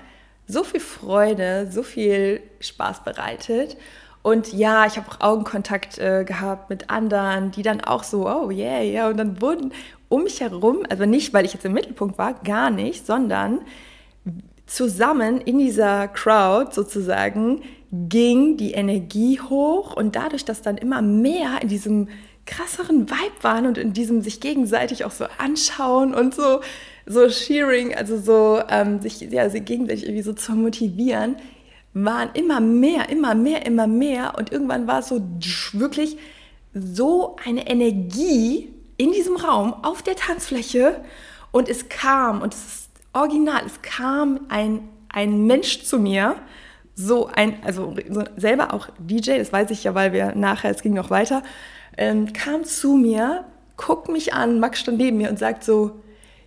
so 0.47 0.65
viel 0.65 0.81
Freude, 0.81 1.69
so 1.71 1.83
viel 1.83 2.41
Spaß 2.61 3.05
bereitet. 3.05 3.77
Und 4.23 4.53
ja, 4.53 4.87
ich 4.87 4.97
habe 4.97 5.11
auch 5.11 5.21
Augenkontakt 5.21 5.99
äh, 5.99 6.25
gehabt 6.25 6.71
mit 6.71 6.91
anderen, 6.91 7.51
die 7.51 7.63
dann 7.63 7.81
auch 7.81 8.05
so, 8.05 8.29
oh 8.29 8.51
yeah, 8.51 8.81
ja. 8.81 9.09
Und 9.09 9.17
dann 9.17 9.41
wurden 9.41 9.73
um 10.09 10.25
mich 10.25 10.41
herum, 10.41 10.81
also 10.89 11.07
nicht, 11.07 11.33
weil 11.33 11.45
ich 11.45 11.55
jetzt 11.55 11.65
im 11.65 11.73
Mittelpunkt 11.73 12.19
war, 12.19 12.35
gar 12.35 12.71
nicht, 12.71 13.07
sondern 13.07 13.61
zusammen 14.67 15.41
in 15.41 15.59
dieser 15.59 16.07
Crowd 16.09 16.73
sozusagen 16.73 17.63
ging 17.91 18.57
die 18.57 18.73
Energie 18.73 19.41
hoch 19.41 19.95
und 19.95 20.17
dadurch, 20.17 20.45
dass 20.45 20.63
dann 20.63 20.79
immer 20.79 21.03
mehr 21.03 21.61
in 21.61 21.69
diesem 21.69 22.09
krasseren 22.47 23.09
Vibe 23.09 23.43
waren 23.43 23.67
und 23.67 23.79
in 23.79 23.93
diesem 23.93 24.23
sich 24.23 24.41
gegenseitig 24.41 25.05
auch 25.05 25.11
so 25.11 25.27
anschauen 25.39 26.15
und 26.15 26.35
so, 26.35 26.61
so 27.07 27.29
Shearing, 27.29 27.95
also 27.95 28.19
so 28.19 28.61
ähm, 28.69 29.01
sich 29.01 29.21
ja, 29.21 29.49
sich 29.49 29.65
gegenseitig 29.65 30.05
irgendwie 30.05 30.23
so 30.23 30.33
zu 30.33 30.53
motivieren, 30.53 31.37
waren 31.95 32.31
immer 32.35 32.61
mehr, 32.61 33.09
immer 33.11 33.35
mehr, 33.35 33.67
immer 33.67 33.87
mehr. 33.87 34.35
Und 34.37 34.51
irgendwann 34.51 34.87
war 34.87 35.01
es 35.01 35.09
so 35.09 35.21
wirklich 35.73 36.17
so 36.75 37.37
eine 37.45 37.67
Energie 37.67 38.73
in 38.97 39.13
diesem 39.13 39.37
Raum 39.37 39.75
auf 39.83 40.03
der 40.03 40.17
Tanzfläche 40.17 41.01
und 41.51 41.69
es 41.69 41.89
kam 41.89 42.41
und 42.41 42.55
es 42.55 42.61
ist 42.61 42.91
original, 43.13 43.63
es 43.67 43.83
kam 43.83 44.41
ein, 44.49 44.89
ein 45.09 45.47
Mensch 45.47 45.85
zu 45.85 45.99
mir, 45.99 46.37
so 46.95 47.27
ein, 47.27 47.57
also 47.65 47.95
so 48.11 48.25
selber 48.37 48.75
auch 48.75 48.89
DJ, 48.99 49.39
das 49.39 49.53
weiß 49.53 49.71
ich 49.71 49.85
ja, 49.85 49.95
weil 49.95 50.13
wir 50.13 50.35
nachher, 50.35 50.71
es 50.71 50.83
ging 50.83 50.95
noch 50.95 51.11
weiter, 51.11 51.43
ähm, 52.03 52.33
kam 52.33 52.65
zu 52.65 52.95
mir, 52.97 53.45
guckt 53.77 54.09
mich 54.09 54.35
an, 54.35 54.59
Max 54.59 54.81
stand 54.81 54.99
neben 54.99 55.19
mir 55.19 55.31
und 55.31 55.39
sagt 55.39 55.63
so, 55.63 56.03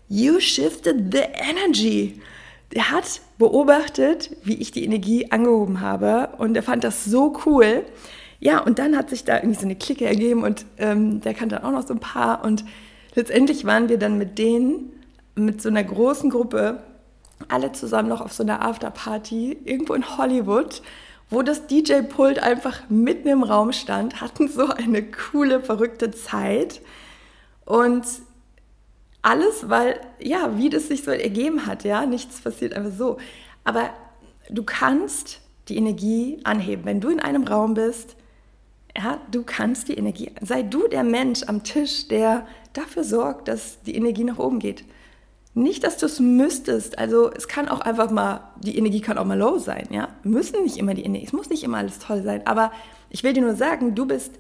You 0.10 0.40
shifted 0.40 1.14
the 1.14 1.24
energy. 1.50 2.22
Der 2.74 2.92
hat 2.92 3.22
beobachtet, 3.38 4.36
wie 4.44 4.56
ich 4.56 4.72
die 4.72 4.84
Energie 4.84 5.32
angehoben 5.32 5.80
habe 5.80 6.36
und 6.38 6.58
er 6.58 6.64
fand 6.64 6.84
das 6.84 7.06
so 7.06 7.38
cool. 7.46 7.86
Ja, 8.42 8.60
und 8.60 8.80
dann 8.80 8.98
hat 8.98 9.10
sich 9.10 9.24
da 9.24 9.38
irgendwie 9.38 9.56
so 9.56 9.66
eine 9.66 9.78
Clique 9.78 10.06
ergeben 10.06 10.44
und 10.44 10.66
ähm, 10.78 11.22
der 11.22 11.34
kannte 11.34 11.64
auch 11.64 11.72
noch 11.72 11.88
so 11.88 11.94
ein 11.94 12.02
paar 12.02 12.44
und 12.44 12.66
letztendlich 13.16 13.64
waren 13.64 13.88
wir 13.88 13.98
dann 13.98 14.18
mit 14.18 14.38
denen, 14.38 14.92
mit 15.36 15.62
so 15.62 15.70
einer 15.70 15.84
großen 15.84 16.30
Gruppe, 16.30 16.84
alle 17.48 17.72
zusammen 17.72 18.10
noch 18.10 18.22
auf 18.22 18.34
so 18.34 18.44
einer 18.44 18.62
Afterparty 18.62 19.58
irgendwo 19.64 19.94
in 19.94 20.18
Hollywood, 20.18 20.82
wo 21.30 21.42
das 21.42 21.68
DJ-Pult 21.68 22.40
einfach 22.40 22.90
mitten 22.90 23.28
im 23.28 23.44
Raum 23.44 23.72
stand, 23.72 24.22
hatten 24.22 24.48
so 24.48 24.68
eine 24.68 25.04
coole, 25.04 25.62
verrückte 25.62 26.12
Zeit 26.12 26.82
und 27.66 28.06
alles, 29.22 29.70
weil, 29.70 30.00
ja, 30.20 30.56
wie 30.58 30.70
das 30.70 30.88
sich 30.88 31.04
so 31.04 31.10
ergeben 31.10 31.66
hat, 31.66 31.84
ja, 31.84 32.06
nichts 32.06 32.42
passiert 32.42 32.74
einfach 32.74 32.96
so. 32.96 33.18
Aber 33.64 33.90
du 34.50 34.64
kannst 34.64 35.42
die 35.68 35.78
Energie 35.78 36.40
anheben. 36.44 36.86
Wenn 36.86 37.02
du 37.02 37.10
in 37.10 37.20
einem 37.20 37.44
Raum 37.44 37.74
bist, 37.74 38.16
ja, 38.96 39.20
du 39.32 39.42
kannst 39.44 39.88
die 39.88 39.96
Energie, 39.96 40.32
sei 40.42 40.62
du 40.62 40.88
der 40.88 41.04
Mensch 41.04 41.42
am 41.48 41.64
Tisch, 41.64 42.08
der 42.08 42.48
dafür 42.74 43.04
sorgt, 43.04 43.48
dass 43.48 43.82
die 43.82 43.96
Energie 43.96 44.24
nach 44.24 44.38
oben 44.38 44.60
geht. 44.60 44.86
Nicht, 45.56 45.86
dass 45.86 45.98
du 45.98 46.06
es 46.06 46.20
müsstest. 46.20 47.00
Also 47.00 47.32
es 47.32 47.48
kann 47.48 47.70
auch 47.70 47.80
einfach 47.80 48.12
mal, 48.12 48.42
die 48.60 48.78
Energie 48.78 49.00
kann 49.00 49.18
auch 49.18 49.26
mal 49.26 49.40
low 49.40 49.58
sein, 49.58 49.88
ja. 49.90 50.10
Müssen 50.24 50.64
nicht 50.64 50.78
immer 50.78 50.94
die 50.94 51.06
Energie, 51.06 51.26
es 51.26 51.34
muss 51.34 51.50
nicht 51.50 51.64
immer 51.64 51.78
alles 51.78 51.98
toll 52.00 52.22
sein. 52.24 52.46
Aber 52.46 52.72
ich 53.10 53.24
will 53.24 53.32
dir 53.32 53.42
nur 53.42 53.56
sagen, 53.56 53.96
du 53.96 54.06
bist 54.06 54.34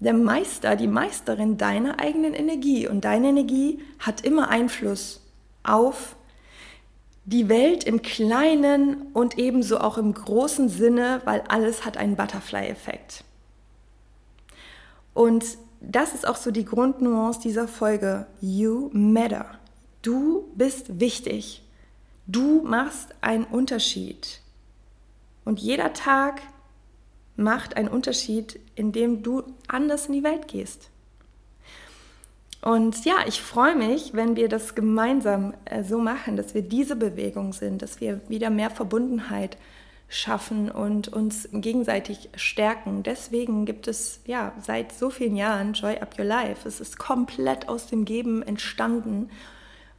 der 0.00 0.12
Meister, 0.12 0.76
die 0.76 0.86
Meisterin 0.86 1.56
deiner 1.56 1.98
eigenen 1.98 2.34
Energie. 2.34 2.86
Und 2.86 3.06
deine 3.06 3.28
Energie 3.28 3.80
hat 3.98 4.22
immer 4.22 4.48
Einfluss 4.50 5.22
auf 5.62 6.16
die 7.24 7.48
Welt 7.48 7.84
im 7.84 8.02
kleinen 8.02 9.02
und 9.12 9.38
ebenso 9.38 9.78
auch 9.78 9.96
im 9.96 10.12
großen 10.12 10.68
Sinne, 10.68 11.22
weil 11.24 11.42
alles 11.48 11.86
hat 11.86 11.96
einen 11.96 12.16
Butterfly-Effekt. 12.16 13.24
Und 15.14 15.44
das 15.80 16.14
ist 16.14 16.28
auch 16.28 16.36
so 16.36 16.50
die 16.50 16.64
Grundnuance 16.64 17.40
dieser 17.40 17.68
Folge. 17.68 18.26
You 18.40 18.90
matter. 18.92 19.59
Du 20.02 20.50
bist 20.54 21.00
wichtig. 21.00 21.62
Du 22.26 22.62
machst 22.62 23.14
einen 23.20 23.44
Unterschied. 23.44 24.40
Und 25.44 25.60
jeder 25.60 25.92
Tag 25.92 26.42
macht 27.36 27.76
einen 27.76 27.88
Unterschied, 27.88 28.60
indem 28.74 29.22
du 29.22 29.42
anders 29.66 30.06
in 30.06 30.12
die 30.12 30.22
Welt 30.22 30.48
gehst. 30.48 30.90
Und 32.62 33.04
ja, 33.06 33.16
ich 33.26 33.40
freue 33.40 33.74
mich, 33.74 34.12
wenn 34.12 34.36
wir 34.36 34.48
das 34.48 34.74
gemeinsam 34.74 35.54
äh, 35.64 35.82
so 35.82 35.98
machen, 35.98 36.36
dass 36.36 36.54
wir 36.54 36.62
diese 36.62 36.94
Bewegung 36.94 37.54
sind, 37.54 37.80
dass 37.80 38.00
wir 38.00 38.20
wieder 38.28 38.50
mehr 38.50 38.70
Verbundenheit 38.70 39.56
schaffen 40.08 40.70
und 40.70 41.08
uns 41.08 41.48
gegenseitig 41.52 42.28
stärken. 42.34 43.02
Deswegen 43.02 43.64
gibt 43.64 43.88
es 43.88 44.20
ja 44.26 44.52
seit 44.60 44.92
so 44.92 45.08
vielen 45.08 45.36
Jahren 45.36 45.72
Joy 45.72 45.98
Up 45.98 46.18
Your 46.18 46.26
Life. 46.26 46.68
Es 46.68 46.80
ist 46.80 46.98
komplett 46.98 47.68
aus 47.68 47.86
dem 47.86 48.04
Geben 48.04 48.42
entstanden. 48.42 49.30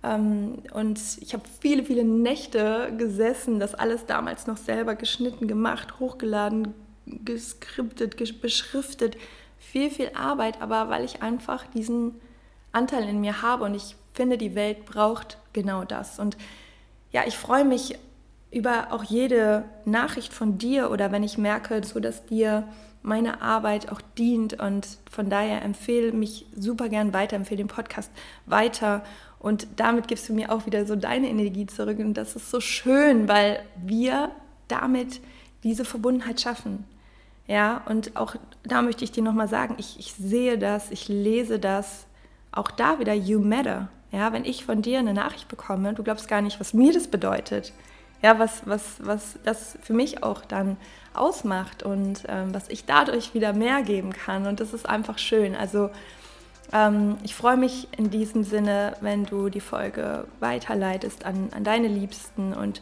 Ähm, 0.04 0.60
und 0.74 1.00
ich 1.20 1.34
habe 1.34 1.44
viele, 1.60 1.84
viele 1.84 2.04
Nächte 2.04 2.94
gesessen, 2.98 3.60
das 3.60 3.76
alles 3.76 4.06
damals 4.06 4.48
noch 4.48 4.58
selber 4.58 4.96
geschnitten, 4.96 5.48
gemacht, 5.48 6.00
hochgeladen, 6.00 6.74
geskriptet, 7.06 8.18
beschriftet, 8.42 9.18
viel, 9.58 9.90
viel 9.90 10.12
Arbeit, 10.16 10.62
aber 10.62 10.90
weil 10.90 11.04
ich 11.04 11.22
einfach 11.22 11.66
diesen 11.68 12.16
Anteil 12.72 13.08
in 13.08 13.22
mir 13.22 13.42
habe 13.42 13.66
und 13.66 13.76
ich 13.76 13.96
finde, 14.14 14.38
die 14.38 14.56
Welt 14.56 14.86
braucht 14.86 15.38
genau 15.54 15.84
das. 15.84 16.20
Und 16.20 16.38
ja, 17.12 17.24
ich 17.28 17.38
freue 17.38 17.66
mich 17.66 17.98
über 18.52 18.92
auch 18.92 19.04
jede 19.04 19.64
Nachricht 19.86 20.34
von 20.34 20.58
dir 20.58 20.92
oder 20.92 21.12
wenn 21.12 21.24
ich 21.24 21.38
merke, 21.38 21.84
so 21.84 22.00
dass 22.00 22.26
dir 22.26 22.68
meine 23.02 23.42
Arbeit 23.42 23.92
auch 23.92 24.02
dient. 24.18 24.60
Und 24.60 24.88
von 25.10 25.30
daher 25.30 25.62
empfehle 25.64 26.12
mich 26.12 26.46
super 26.56 26.90
gern 26.90 27.14
weiter, 27.14 27.36
empfehle 27.36 27.60
den 27.60 27.68
Podcast 27.68 28.12
weiter 28.46 29.04
und 29.42 29.68
damit 29.76 30.08
gibst 30.08 30.30
du 30.30 30.34
mir 30.34 30.52
auch 30.52 30.68
wieder 30.68 30.86
so 30.86 30.96
deine 30.96 31.28
Energie 31.28 31.66
zurück 31.66 31.98
und 31.98 32.14
das 32.14 32.36
ist 32.36 32.52
so 32.52 32.62
schön, 32.62 33.28
weil 33.28 33.64
wir 33.76 34.30
damit 34.68 35.20
diese 35.64 35.84
Verbundenheit 35.84 36.40
schaffen. 36.40 36.86
Ja, 37.48 37.82
und 37.88 38.16
auch 38.16 38.36
da 38.64 38.84
möchte 38.84 39.04
ich 39.04 39.12
dir 39.12 39.24
nochmal 39.24 39.48
sagen, 39.48 39.76
ich, 39.80 40.00
ich 40.00 40.14
sehe 40.14 40.60
das, 40.60 40.92
ich 40.92 41.08
lese 41.08 41.58
das, 41.58 42.06
auch 42.52 42.70
da 42.70 43.00
wieder, 43.00 43.14
you 43.14 43.40
matter. 43.40 43.90
Ja, 44.12 44.32
wenn 44.32 44.46
ich 44.46 44.64
von 44.64 44.84
dir 44.84 45.00
eine 45.00 45.14
Nachricht 45.14 45.48
bekomme, 45.48 45.94
du 45.94 46.04
glaubst 46.04 46.28
gar 46.28 46.42
nicht, 46.42 46.60
was 46.60 46.74
mir 46.74 46.94
das 46.94 47.08
bedeutet. 47.08 47.74
Ja, 48.22 48.38
was, 48.38 48.62
was, 48.66 48.98
was 49.00 49.40
das 49.44 49.78
für 49.82 49.94
mich 49.94 50.22
auch 50.22 50.46
dann 50.46 50.78
ausmacht 51.16 51.82
und 51.82 52.24
ähm, 52.28 52.54
was 52.54 52.70
ich 52.70 52.86
dadurch 52.86 53.34
wieder 53.34 53.54
mehr 53.54 53.82
geben 53.82 54.14
kann. 54.14 54.46
Und 54.46 54.60
das 54.60 54.74
ist 54.74 54.88
einfach 54.88 55.18
schön. 55.18 55.56
Also 55.56 55.90
ähm, 56.74 57.18
ich 57.24 57.36
freue 57.36 57.58
mich 57.58 57.88
in 57.98 58.10
diesem 58.10 58.44
Sinne, 58.44 58.96
wenn 59.02 59.26
du 59.26 59.50
die 59.50 59.60
Folge 59.60 60.26
weiterleitest 60.40 61.26
an, 61.26 61.50
an 61.56 61.64
deine 61.64 61.88
Liebsten 61.88 62.54
und 62.54 62.82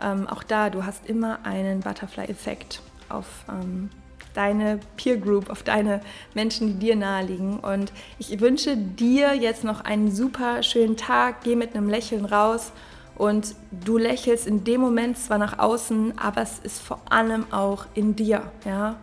ähm, 0.00 0.26
auch 0.28 0.42
da, 0.42 0.70
du 0.70 0.84
hast 0.84 1.06
immer 1.06 1.40
einen 1.44 1.80
Butterfly-Effekt 1.80 2.82
auf 3.08 3.26
ähm, 3.48 3.90
deine 4.34 4.78
Peer 4.96 5.16
Group, 5.16 5.50
auf 5.50 5.62
deine 5.62 6.00
Menschen, 6.34 6.78
die 6.78 6.86
dir 6.86 6.96
naheliegen. 6.96 7.58
Und 7.58 7.92
ich 8.18 8.38
wünsche 8.40 8.76
dir 8.76 9.34
jetzt 9.34 9.64
noch 9.64 9.80
einen 9.80 10.14
super 10.14 10.62
schönen 10.62 10.96
Tag. 10.96 11.42
Geh 11.42 11.56
mit 11.56 11.74
einem 11.74 11.88
Lächeln 11.88 12.24
raus 12.24 12.72
und 13.16 13.56
du 13.72 13.98
lächelst 13.98 14.46
in 14.46 14.62
dem 14.62 14.80
Moment 14.80 15.18
zwar 15.18 15.38
nach 15.38 15.58
außen, 15.58 16.18
aber 16.18 16.42
es 16.42 16.60
ist 16.60 16.80
vor 16.80 17.00
allem 17.10 17.52
auch 17.52 17.86
in 17.94 18.14
dir. 18.14 18.42
Ja? 18.64 18.96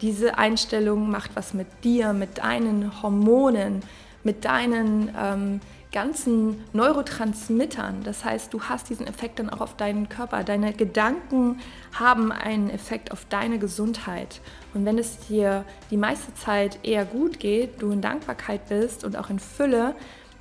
Diese 0.00 0.38
Einstellung 0.38 1.10
macht 1.10 1.34
was 1.34 1.54
mit 1.54 1.66
dir, 1.84 2.12
mit 2.12 2.38
deinen 2.38 3.02
Hormonen, 3.02 3.82
mit 4.22 4.44
deinen 4.44 5.10
ähm, 5.18 5.60
ganzen 5.92 6.62
Neurotransmittern. 6.72 8.02
Das 8.04 8.24
heißt, 8.24 8.52
du 8.52 8.62
hast 8.62 8.90
diesen 8.90 9.06
Effekt 9.06 9.38
dann 9.38 9.50
auch 9.50 9.60
auf 9.60 9.76
deinen 9.76 10.08
Körper. 10.08 10.44
Deine 10.44 10.72
Gedanken 10.72 11.60
haben 11.98 12.30
einen 12.30 12.70
Effekt 12.70 13.10
auf 13.10 13.24
deine 13.24 13.58
Gesundheit. 13.58 14.40
Und 14.74 14.84
wenn 14.84 14.98
es 14.98 15.18
dir 15.26 15.64
die 15.90 15.96
meiste 15.96 16.34
Zeit 16.34 16.78
eher 16.82 17.04
gut 17.04 17.40
geht, 17.40 17.80
du 17.80 17.90
in 17.90 18.00
Dankbarkeit 18.00 18.68
bist 18.68 19.04
und 19.04 19.16
auch 19.16 19.30
in 19.30 19.38
Fülle, 19.38 19.94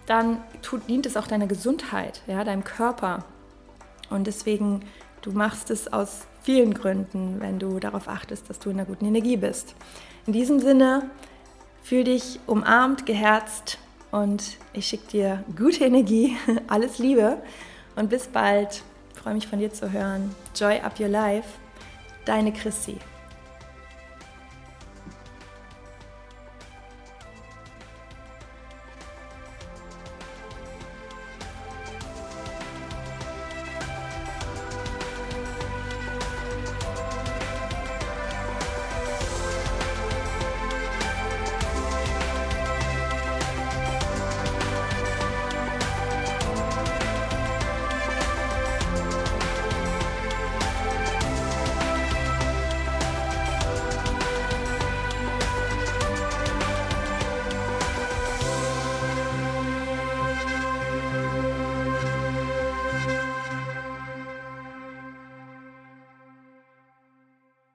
dann 0.06 0.38
tut, 0.62 0.88
dient 0.90 1.06
es 1.06 1.18
auch 1.18 1.28
deiner 1.28 1.48
Gesundheit, 1.48 2.22
ja, 2.28 2.44
deinem 2.44 2.64
Körper. 2.64 3.26
Und 4.10 4.28
deswegen, 4.28 4.82
du 5.22 5.32
machst 5.32 5.70
es 5.70 5.92
aus 5.92 6.28
vielen 6.48 6.74
Gründen, 6.74 7.42
wenn 7.42 7.60
du 7.60 7.78
darauf 7.78 8.08
achtest, 8.08 8.50
dass 8.50 8.58
du 8.58 8.70
in 8.70 8.78
einer 8.78 8.86
guten 8.86 9.06
Energie 9.06 9.36
bist. 9.36 9.76
In 10.28 10.32
diesem 10.32 10.62
Sinne, 10.62 11.10
fühl 11.84 12.06
dich 12.06 12.40
umarmt, 12.48 13.06
geherzt, 13.06 13.80
und 14.12 14.58
ich 14.72 14.88
schicke 14.88 15.08
dir 15.08 15.44
gute 15.58 15.84
Energie, 15.84 16.38
alles 16.68 17.00
Liebe 17.00 17.38
und 17.98 18.10
bis 18.10 18.28
bald. 18.28 18.82
Ich 19.14 19.20
freue 19.20 19.34
mich 19.34 19.46
von 19.46 19.60
dir 19.60 19.74
zu 19.74 19.92
hören. 19.92 20.34
Joy 20.56 20.80
up 20.80 20.98
your 21.02 21.10
life, 21.10 21.50
deine 22.24 22.54
Chrissy. 22.54 22.96